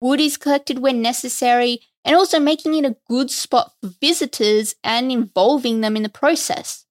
wood 0.00 0.20
is 0.20 0.36
collected 0.36 0.78
when 0.78 1.02
necessary, 1.02 1.80
and 2.04 2.14
also 2.14 2.38
making 2.38 2.74
it 2.74 2.84
a 2.84 2.96
good 3.08 3.30
spot 3.30 3.72
for 3.80 3.90
visitors 4.00 4.74
and 4.84 5.10
involving 5.10 5.80
them 5.80 5.96
in 5.96 6.02
the 6.02 6.08
process. 6.08 6.86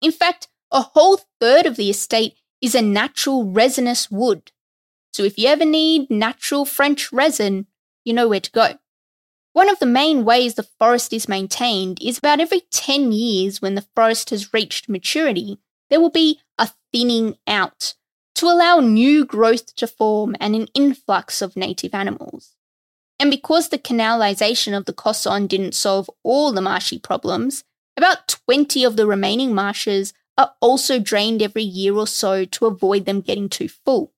In 0.00 0.12
fact, 0.12 0.48
a 0.70 0.82
whole 0.82 1.20
third 1.40 1.66
of 1.66 1.76
the 1.76 1.90
estate 1.90 2.36
is 2.60 2.74
a 2.74 2.82
natural 2.82 3.44
resinous 3.44 4.10
wood. 4.10 4.52
So 5.12 5.22
if 5.22 5.38
you 5.38 5.48
ever 5.48 5.64
need 5.64 6.10
natural 6.10 6.64
French 6.64 7.12
resin, 7.12 7.66
you 8.04 8.12
know 8.12 8.28
where 8.28 8.40
to 8.40 8.50
go. 8.50 8.74
One 9.54 9.70
of 9.70 9.78
the 9.78 9.86
main 9.86 10.24
ways 10.24 10.54
the 10.54 10.64
forest 10.80 11.12
is 11.12 11.28
maintained 11.28 11.98
is 12.02 12.18
about 12.18 12.40
every 12.40 12.62
10 12.72 13.12
years 13.12 13.62
when 13.62 13.76
the 13.76 13.86
forest 13.94 14.30
has 14.30 14.52
reached 14.52 14.88
maturity, 14.88 15.60
there 15.90 16.00
will 16.00 16.10
be 16.10 16.40
a 16.58 16.70
thinning 16.92 17.36
out, 17.46 17.94
to 18.34 18.46
allow 18.46 18.80
new 18.80 19.24
growth 19.24 19.76
to 19.76 19.86
form 19.86 20.34
and 20.40 20.56
an 20.56 20.66
influx 20.74 21.40
of 21.40 21.56
native 21.56 21.94
animals. 21.94 22.56
And 23.20 23.30
because 23.30 23.68
the 23.68 23.78
canalisation 23.78 24.76
of 24.76 24.86
the 24.86 24.92
Cosson 24.92 25.46
didn't 25.46 25.76
solve 25.76 26.10
all 26.24 26.50
the 26.50 26.60
marshy 26.60 26.98
problems, 26.98 27.62
about 27.96 28.26
20 28.48 28.82
of 28.82 28.96
the 28.96 29.06
remaining 29.06 29.54
marshes 29.54 30.12
are 30.36 30.52
also 30.60 30.98
drained 30.98 31.40
every 31.40 31.62
year 31.62 31.94
or 31.94 32.08
so 32.08 32.44
to 32.44 32.66
avoid 32.66 33.06
them 33.06 33.20
getting 33.20 33.48
too 33.48 33.68
full. 33.68 34.12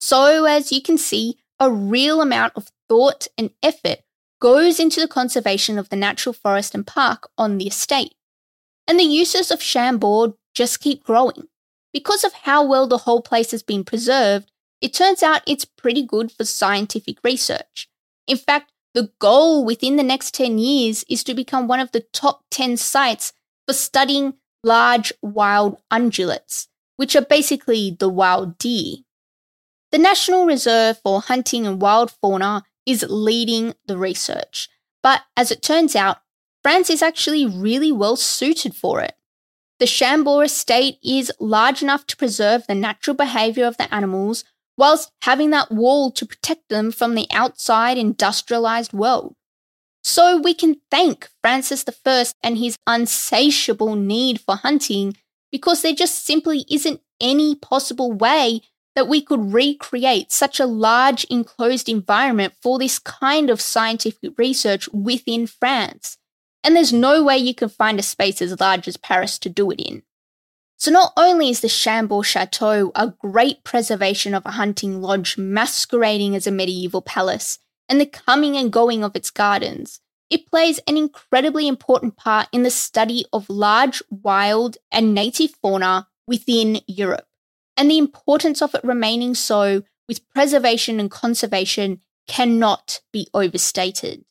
So, 0.00 0.46
as 0.46 0.72
you 0.72 0.80
can 0.80 0.96
see, 0.96 1.36
a 1.60 1.70
real 1.70 2.22
amount 2.22 2.54
of 2.56 2.72
thought 2.88 3.26
and 3.36 3.50
effort 3.62 3.98
goes 4.40 4.78
into 4.78 5.00
the 5.00 5.08
conservation 5.08 5.78
of 5.78 5.88
the 5.88 5.96
natural 5.96 6.32
forest 6.32 6.74
and 6.74 6.86
park 6.86 7.28
on 7.36 7.58
the 7.58 7.66
estate. 7.66 8.14
And 8.86 8.98
the 8.98 9.04
uses 9.04 9.50
of 9.50 9.62
Chambord 9.62 10.32
just 10.54 10.80
keep 10.80 11.04
growing. 11.04 11.48
Because 11.92 12.24
of 12.24 12.32
how 12.32 12.64
well 12.64 12.86
the 12.86 12.98
whole 12.98 13.22
place 13.22 13.50
has 13.50 13.62
been 13.62 13.84
preserved, 13.84 14.50
it 14.80 14.94
turns 14.94 15.22
out 15.22 15.42
it's 15.46 15.64
pretty 15.64 16.02
good 16.02 16.30
for 16.30 16.44
scientific 16.44 17.18
research. 17.24 17.88
In 18.26 18.36
fact, 18.36 18.72
the 18.94 19.10
goal 19.18 19.64
within 19.64 19.96
the 19.96 20.02
next 20.02 20.34
10 20.34 20.58
years 20.58 21.04
is 21.08 21.24
to 21.24 21.34
become 21.34 21.68
one 21.68 21.80
of 21.80 21.92
the 21.92 22.04
top 22.12 22.44
10 22.50 22.76
sites 22.76 23.32
for 23.66 23.72
studying 23.72 24.34
large 24.62 25.12
wild 25.22 25.80
ungulates, 25.92 26.68
which 26.96 27.14
are 27.14 27.22
basically 27.22 27.96
the 27.98 28.08
wild 28.08 28.58
deer. 28.58 28.96
The 29.90 29.98
National 29.98 30.46
Reserve 30.46 30.98
for 31.02 31.20
Hunting 31.20 31.66
and 31.66 31.80
Wild 31.80 32.10
Fauna 32.10 32.64
is 32.88 33.04
leading 33.08 33.74
the 33.86 33.98
research, 33.98 34.68
But 35.02 35.22
as 35.36 35.50
it 35.50 35.62
turns 35.62 35.94
out, 35.94 36.18
France 36.62 36.90
is 36.90 37.02
actually 37.02 37.46
really 37.46 37.92
well 37.92 38.16
suited 38.16 38.74
for 38.74 39.00
it. 39.00 39.14
The 39.78 39.86
Chambord 39.86 40.46
estate 40.46 40.98
is 41.04 41.30
large 41.38 41.82
enough 41.82 42.06
to 42.08 42.16
preserve 42.16 42.66
the 42.66 42.74
natural 42.74 43.14
behaviour 43.14 43.64
of 43.66 43.76
the 43.76 43.92
animals 43.94 44.44
whilst 44.76 45.12
having 45.22 45.50
that 45.50 45.70
wall 45.70 46.10
to 46.12 46.26
protect 46.26 46.68
them 46.68 46.90
from 46.90 47.14
the 47.14 47.28
outside 47.30 47.96
industrialised 47.96 48.92
world. 48.92 49.36
So 50.02 50.38
we 50.38 50.54
can 50.54 50.80
thank 50.90 51.28
Francis 51.42 51.84
I 52.06 52.24
and 52.42 52.58
his 52.58 52.76
unsatiable 52.86 53.94
need 53.94 54.40
for 54.40 54.56
hunting 54.56 55.16
because 55.52 55.82
there 55.82 55.92
just 55.92 56.24
simply 56.24 56.64
isn't 56.70 57.00
any 57.20 57.54
possible 57.54 58.12
way 58.12 58.62
that 58.98 59.06
we 59.06 59.22
could 59.22 59.52
recreate 59.52 60.32
such 60.32 60.58
a 60.58 60.66
large 60.66 61.22
enclosed 61.30 61.88
environment 61.88 62.52
for 62.60 62.80
this 62.80 62.98
kind 62.98 63.48
of 63.48 63.60
scientific 63.60 64.36
research 64.36 64.88
within 64.88 65.46
France. 65.46 66.18
And 66.64 66.74
there's 66.74 66.92
no 66.92 67.22
way 67.22 67.38
you 67.38 67.54
can 67.54 67.68
find 67.68 68.00
a 68.00 68.02
space 68.02 68.42
as 68.42 68.58
large 68.58 68.88
as 68.88 68.96
Paris 68.96 69.38
to 69.38 69.48
do 69.48 69.70
it 69.70 69.80
in. 69.80 70.02
So 70.78 70.90
not 70.90 71.12
only 71.16 71.48
is 71.48 71.60
the 71.60 71.68
Chambord 71.68 72.26
Chateau 72.26 72.90
a 72.96 73.14
great 73.20 73.62
preservation 73.62 74.34
of 74.34 74.44
a 74.44 74.50
hunting 74.50 75.00
lodge 75.00 75.38
masquerading 75.38 76.34
as 76.34 76.48
a 76.48 76.50
medieval 76.50 77.00
palace 77.00 77.60
and 77.88 78.00
the 78.00 78.06
coming 78.06 78.56
and 78.56 78.72
going 78.72 79.04
of 79.04 79.14
its 79.14 79.30
gardens, 79.30 80.00
it 80.28 80.50
plays 80.50 80.80
an 80.88 80.96
incredibly 80.96 81.68
important 81.68 82.16
part 82.16 82.48
in 82.50 82.64
the 82.64 82.70
study 82.72 83.26
of 83.32 83.48
large, 83.48 84.02
wild, 84.10 84.76
and 84.90 85.14
native 85.14 85.52
fauna 85.62 86.08
within 86.26 86.80
Europe, 86.88 87.27
and 87.78 87.90
the 87.90 87.96
importance 87.96 88.60
of 88.60 88.74
it 88.74 88.82
remaining 88.82 89.34
so 89.34 89.84
with 90.08 90.28
preservation 90.30 90.98
and 90.98 91.10
conservation 91.10 92.00
cannot 92.26 93.00
be 93.12 93.28
overstated. 93.32 94.24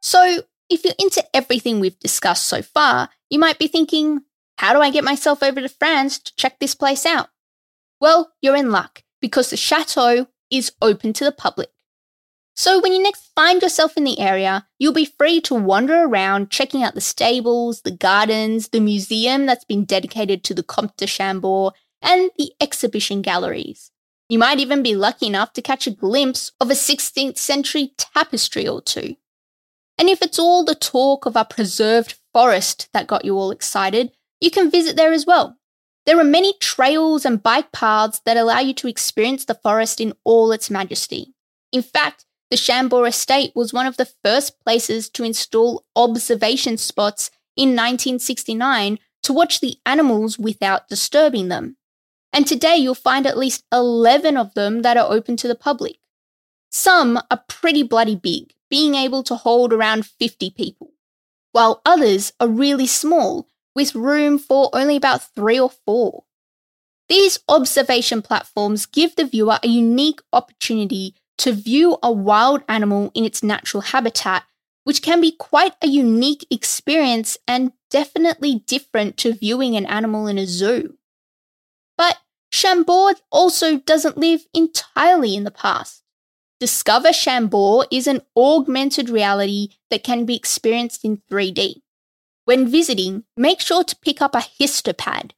So, 0.00 0.42
if 0.70 0.84
you're 0.84 0.94
into 0.98 1.24
everything 1.34 1.80
we've 1.80 1.98
discussed 1.98 2.46
so 2.46 2.62
far, 2.62 3.10
you 3.28 3.38
might 3.38 3.58
be 3.58 3.66
thinking, 3.66 4.22
how 4.56 4.72
do 4.72 4.80
I 4.80 4.90
get 4.90 5.04
myself 5.04 5.42
over 5.42 5.60
to 5.60 5.68
France 5.68 6.18
to 6.20 6.36
check 6.36 6.58
this 6.58 6.74
place 6.74 7.04
out? 7.04 7.28
Well, 8.00 8.32
you're 8.40 8.56
in 8.56 8.70
luck 8.70 9.02
because 9.20 9.50
the 9.50 9.56
chateau 9.56 10.28
is 10.50 10.72
open 10.80 11.12
to 11.14 11.24
the 11.24 11.32
public. 11.32 11.70
So 12.60 12.78
when 12.78 12.92
you 12.92 13.02
next 13.02 13.30
find 13.34 13.62
yourself 13.62 13.96
in 13.96 14.04
the 14.04 14.18
area, 14.18 14.66
you'll 14.78 14.92
be 14.92 15.06
free 15.06 15.40
to 15.40 15.54
wander 15.54 16.04
around 16.04 16.50
checking 16.50 16.82
out 16.82 16.94
the 16.94 17.00
stables, 17.00 17.80
the 17.80 17.90
gardens, 17.90 18.68
the 18.68 18.80
museum 18.80 19.46
that's 19.46 19.64
been 19.64 19.86
dedicated 19.86 20.44
to 20.44 20.52
the 20.52 20.62
Comte 20.62 20.94
de 20.98 21.06
Chambord, 21.06 21.72
and 22.02 22.30
the 22.36 22.52
exhibition 22.60 23.22
galleries. 23.22 23.90
You 24.28 24.38
might 24.38 24.60
even 24.60 24.82
be 24.82 24.94
lucky 24.94 25.26
enough 25.26 25.54
to 25.54 25.62
catch 25.62 25.86
a 25.86 25.90
glimpse 25.90 26.52
of 26.60 26.68
a 26.68 26.74
16th 26.74 27.38
century 27.38 27.94
tapestry 27.96 28.68
or 28.68 28.82
two. 28.82 29.16
And 29.96 30.10
if 30.10 30.20
it's 30.20 30.38
all 30.38 30.62
the 30.62 30.74
talk 30.74 31.24
of 31.24 31.36
a 31.36 31.46
preserved 31.46 32.18
forest 32.34 32.90
that 32.92 33.06
got 33.06 33.24
you 33.24 33.38
all 33.38 33.52
excited, 33.52 34.12
you 34.38 34.50
can 34.50 34.70
visit 34.70 34.96
there 34.96 35.14
as 35.14 35.24
well. 35.24 35.56
There 36.04 36.20
are 36.20 36.24
many 36.24 36.52
trails 36.60 37.24
and 37.24 37.42
bike 37.42 37.72
paths 37.72 38.20
that 38.26 38.36
allow 38.36 38.60
you 38.60 38.74
to 38.74 38.88
experience 38.88 39.46
the 39.46 39.54
forest 39.54 39.98
in 39.98 40.12
all 40.24 40.52
its 40.52 40.68
majesty. 40.68 41.32
In 41.72 41.80
fact, 41.80 42.26
the 42.50 42.56
Chambord 42.56 43.08
estate 43.08 43.52
was 43.54 43.72
one 43.72 43.86
of 43.86 43.96
the 43.96 44.10
first 44.24 44.58
places 44.60 45.08
to 45.10 45.24
install 45.24 45.84
observation 45.94 46.76
spots 46.76 47.30
in 47.56 47.70
1969 47.70 48.98
to 49.22 49.32
watch 49.32 49.60
the 49.60 49.76
animals 49.86 50.38
without 50.38 50.88
disturbing 50.88 51.48
them. 51.48 51.76
And 52.32 52.46
today 52.46 52.76
you'll 52.76 52.94
find 52.94 53.26
at 53.26 53.38
least 53.38 53.64
11 53.72 54.36
of 54.36 54.54
them 54.54 54.82
that 54.82 54.96
are 54.96 55.12
open 55.12 55.36
to 55.38 55.48
the 55.48 55.54
public. 55.54 55.98
Some 56.70 57.20
are 57.30 57.44
pretty 57.48 57.82
bloody 57.82 58.16
big, 58.16 58.54
being 58.68 58.94
able 58.94 59.22
to 59.24 59.34
hold 59.34 59.72
around 59.72 60.06
50 60.06 60.50
people, 60.50 60.92
while 61.52 61.82
others 61.84 62.32
are 62.40 62.48
really 62.48 62.86
small, 62.86 63.48
with 63.74 63.94
room 63.94 64.38
for 64.38 64.70
only 64.72 64.96
about 64.96 65.34
three 65.34 65.58
or 65.58 65.70
four. 65.70 66.24
These 67.08 67.40
observation 67.48 68.22
platforms 68.22 68.86
give 68.86 69.16
the 69.16 69.24
viewer 69.24 69.58
a 69.62 69.68
unique 69.68 70.20
opportunity 70.32 71.16
to 71.40 71.52
view 71.52 71.96
a 72.02 72.12
wild 72.12 72.62
animal 72.68 73.10
in 73.14 73.24
its 73.24 73.42
natural 73.42 73.80
habitat, 73.80 74.44
which 74.84 75.00
can 75.00 75.20
be 75.20 75.32
quite 75.32 75.72
a 75.82 75.86
unique 75.86 76.46
experience 76.50 77.38
and 77.48 77.72
definitely 77.90 78.62
different 78.66 79.16
to 79.16 79.32
viewing 79.32 79.74
an 79.74 79.86
animal 79.86 80.26
in 80.26 80.36
a 80.36 80.46
zoo. 80.46 80.98
But 81.96 82.18
Chambord 82.50 83.20
also 83.30 83.78
doesn't 83.78 84.18
live 84.18 84.46
entirely 84.52 85.34
in 85.34 85.44
the 85.44 85.50
past. 85.50 86.02
Discover 86.58 87.14
Chambord 87.14 87.86
is 87.90 88.06
an 88.06 88.20
augmented 88.36 89.08
reality 89.08 89.68
that 89.90 90.04
can 90.04 90.26
be 90.26 90.36
experienced 90.36 91.04
in 91.06 91.22
3D. 91.30 91.80
When 92.44 92.68
visiting, 92.68 93.24
make 93.34 93.60
sure 93.60 93.84
to 93.84 93.96
pick 93.96 94.20
up 94.20 94.34
a 94.34 94.38
Histopad, 94.60 95.30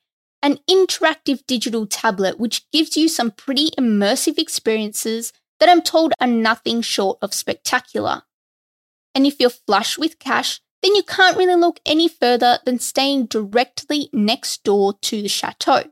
an 0.43 0.59
interactive 0.69 1.47
digital 1.47 1.87
tablet 1.87 2.41
which 2.41 2.69
gives 2.73 2.97
you 2.97 3.09
some 3.09 3.31
pretty 3.31 3.71
immersive 3.79 4.37
experiences 4.39 5.33
that 5.63 5.69
I'm 5.69 5.81
told 5.81 6.13
are 6.21 6.27
nothing 6.27 6.83
short 6.83 7.19
of 7.23 7.33
spectacular. 7.33 8.23
And 9.15 9.25
if 9.25 9.37
you're 9.39 9.49
flush 9.49 9.97
with 9.97 10.19
cash, 10.19 10.61
then 10.83 10.97
you 10.97 11.05
can't 11.05 11.37
really 11.37 11.55
look 11.55 11.79
any 11.87 12.09
further 12.09 12.59
than 12.65 12.81
staying 12.81 13.27
directly 13.27 14.11
next 14.13 14.65
door 14.65 14.95
to 15.03 15.23
the 15.23 15.29
chateau. 15.29 15.85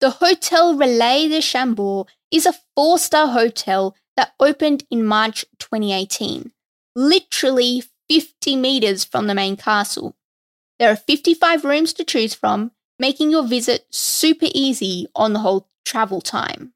The 0.00 0.12
Hotel 0.12 0.74
Relais 0.74 1.28
de 1.28 1.42
Chambord 1.42 2.08
is 2.30 2.46
a 2.46 2.54
four 2.74 2.98
star 2.98 3.26
hotel 3.26 3.94
that 4.16 4.32
opened 4.40 4.84
in 4.90 5.04
March 5.04 5.44
2018, 5.58 6.52
literally 6.94 7.82
50 8.08 8.56
metres 8.56 9.04
from 9.04 9.26
the 9.26 9.34
main 9.34 9.58
castle. 9.58 10.16
There 10.78 10.90
are 10.90 10.96
55 10.96 11.66
rooms 11.66 11.92
to 11.92 12.04
choose 12.04 12.32
from, 12.32 12.70
making 12.98 13.30
your 13.30 13.46
visit 13.46 13.88
super 13.90 14.46
easy 14.54 15.06
on 15.14 15.34
the 15.34 15.40
whole 15.40 15.68
travel 15.84 16.22
time. 16.22 16.72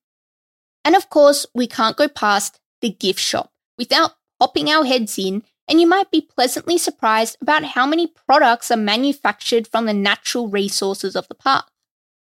And 0.84 0.96
of 0.96 1.10
course, 1.10 1.46
we 1.54 1.66
can't 1.66 1.96
go 1.96 2.08
past 2.08 2.60
the 2.80 2.90
gift 2.90 3.20
shop 3.20 3.52
without 3.78 4.12
popping 4.38 4.70
our 4.70 4.84
heads 4.84 5.18
in, 5.18 5.42
and 5.68 5.80
you 5.80 5.86
might 5.86 6.10
be 6.10 6.20
pleasantly 6.20 6.78
surprised 6.78 7.36
about 7.40 7.64
how 7.64 7.86
many 7.86 8.06
products 8.06 8.70
are 8.70 8.76
manufactured 8.76 9.68
from 9.68 9.86
the 9.86 9.94
natural 9.94 10.48
resources 10.48 11.14
of 11.14 11.28
the 11.28 11.34
park. 11.34 11.70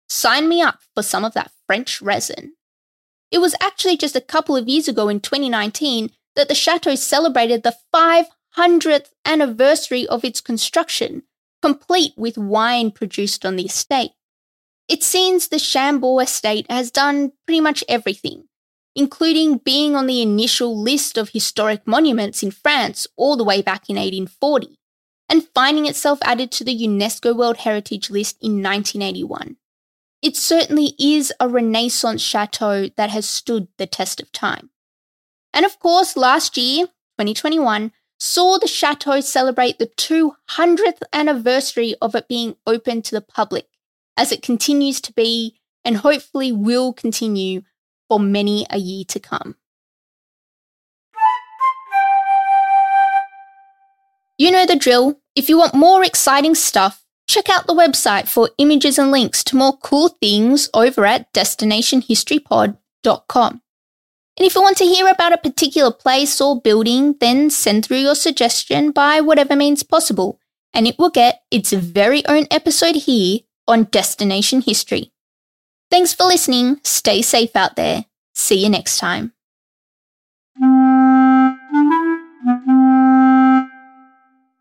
Sign 0.08 0.48
me 0.48 0.60
up 0.60 0.80
for 0.94 1.02
some 1.02 1.24
of 1.24 1.34
that 1.34 1.50
French 1.66 2.00
resin. 2.02 2.52
It 3.30 3.38
was 3.38 3.56
actually 3.60 3.96
just 3.96 4.14
a 4.14 4.20
couple 4.20 4.56
of 4.56 4.68
years 4.68 4.86
ago 4.86 5.08
in 5.08 5.20
2019 5.20 6.10
that 6.36 6.48
the 6.48 6.54
chateau 6.54 6.94
celebrated 6.94 7.62
the 7.62 7.76
500th 7.92 9.10
anniversary 9.24 10.06
of 10.06 10.24
its 10.24 10.40
construction, 10.40 11.22
complete 11.62 12.12
with 12.16 12.38
wine 12.38 12.90
produced 12.90 13.44
on 13.44 13.56
the 13.56 13.64
estate. 13.64 14.12
It 14.88 15.02
seems 15.02 15.48
the 15.48 15.58
Chambord 15.58 16.24
estate 16.24 16.66
has 16.70 16.90
done 16.90 17.32
pretty 17.46 17.60
much 17.60 17.82
everything, 17.88 18.44
including 18.94 19.58
being 19.58 19.96
on 19.96 20.06
the 20.06 20.20
initial 20.20 20.78
list 20.78 21.16
of 21.16 21.30
historic 21.30 21.86
monuments 21.86 22.42
in 22.42 22.50
France 22.50 23.06
all 23.16 23.36
the 23.36 23.44
way 23.44 23.62
back 23.62 23.88
in 23.88 23.96
1840, 23.96 24.78
and 25.28 25.48
finding 25.54 25.86
itself 25.86 26.18
added 26.22 26.52
to 26.52 26.64
the 26.64 26.76
UNESCO 26.76 27.34
World 27.34 27.58
Heritage 27.58 28.10
List 28.10 28.36
in 28.42 28.62
1981. 28.62 29.56
It 30.20 30.36
certainly 30.36 30.94
is 30.98 31.32
a 31.40 31.48
Renaissance 31.48 32.22
chateau 32.22 32.88
that 32.96 33.10
has 33.10 33.28
stood 33.28 33.68
the 33.78 33.86
test 33.86 34.20
of 34.20 34.32
time. 34.32 34.70
And 35.52 35.64
of 35.64 35.78
course, 35.78 36.16
last 36.16 36.56
year, 36.56 36.86
2021, 37.18 37.92
saw 38.18 38.58
the 38.58 38.66
chateau 38.66 39.20
celebrate 39.20 39.78
the 39.78 39.86
200th 39.86 41.02
anniversary 41.12 41.94
of 42.00 42.14
it 42.14 42.28
being 42.28 42.56
open 42.66 43.02
to 43.02 43.14
the 43.14 43.20
public, 43.20 43.68
as 44.16 44.32
it 44.32 44.42
continues 44.42 45.00
to 45.02 45.12
be 45.12 45.56
and 45.84 45.98
hopefully 45.98 46.52
will 46.52 46.92
continue 46.92 47.62
for 48.08 48.18
many 48.18 48.66
a 48.70 48.78
year 48.78 49.04
to 49.08 49.20
come. 49.20 49.56
You 54.38 54.50
know 54.50 54.66
the 54.66 54.76
drill. 54.76 55.20
If 55.36 55.48
you 55.48 55.58
want 55.58 55.74
more 55.74 56.04
exciting 56.04 56.54
stuff, 56.54 57.04
Check 57.26 57.48
out 57.48 57.66
the 57.66 57.74
website 57.74 58.28
for 58.28 58.50
images 58.58 58.98
and 58.98 59.10
links 59.10 59.42
to 59.44 59.56
more 59.56 59.78
cool 59.78 60.08
things 60.08 60.68
over 60.74 61.06
at 61.06 61.32
destinationhistorypod.com. 61.32 63.62
And 64.36 64.46
if 64.46 64.54
you 64.54 64.62
want 64.62 64.76
to 64.78 64.84
hear 64.84 65.08
about 65.08 65.32
a 65.32 65.38
particular 65.38 65.92
place 65.92 66.40
or 66.40 66.60
building, 66.60 67.14
then 67.20 67.50
send 67.50 67.86
through 67.86 67.98
your 67.98 68.16
suggestion 68.16 68.90
by 68.90 69.20
whatever 69.20 69.54
means 69.56 69.82
possible, 69.82 70.40
and 70.72 70.86
it 70.86 70.98
will 70.98 71.10
get 71.10 71.42
its 71.50 71.72
very 71.72 72.24
own 72.26 72.46
episode 72.50 72.96
here 72.96 73.40
on 73.68 73.84
Destination 73.84 74.62
History. 74.62 75.12
Thanks 75.90 76.14
for 76.14 76.24
listening. 76.24 76.80
Stay 76.82 77.22
safe 77.22 77.54
out 77.54 77.76
there. 77.76 78.06
See 78.34 78.62
you 78.62 78.68
next 78.68 78.98
time. 78.98 79.33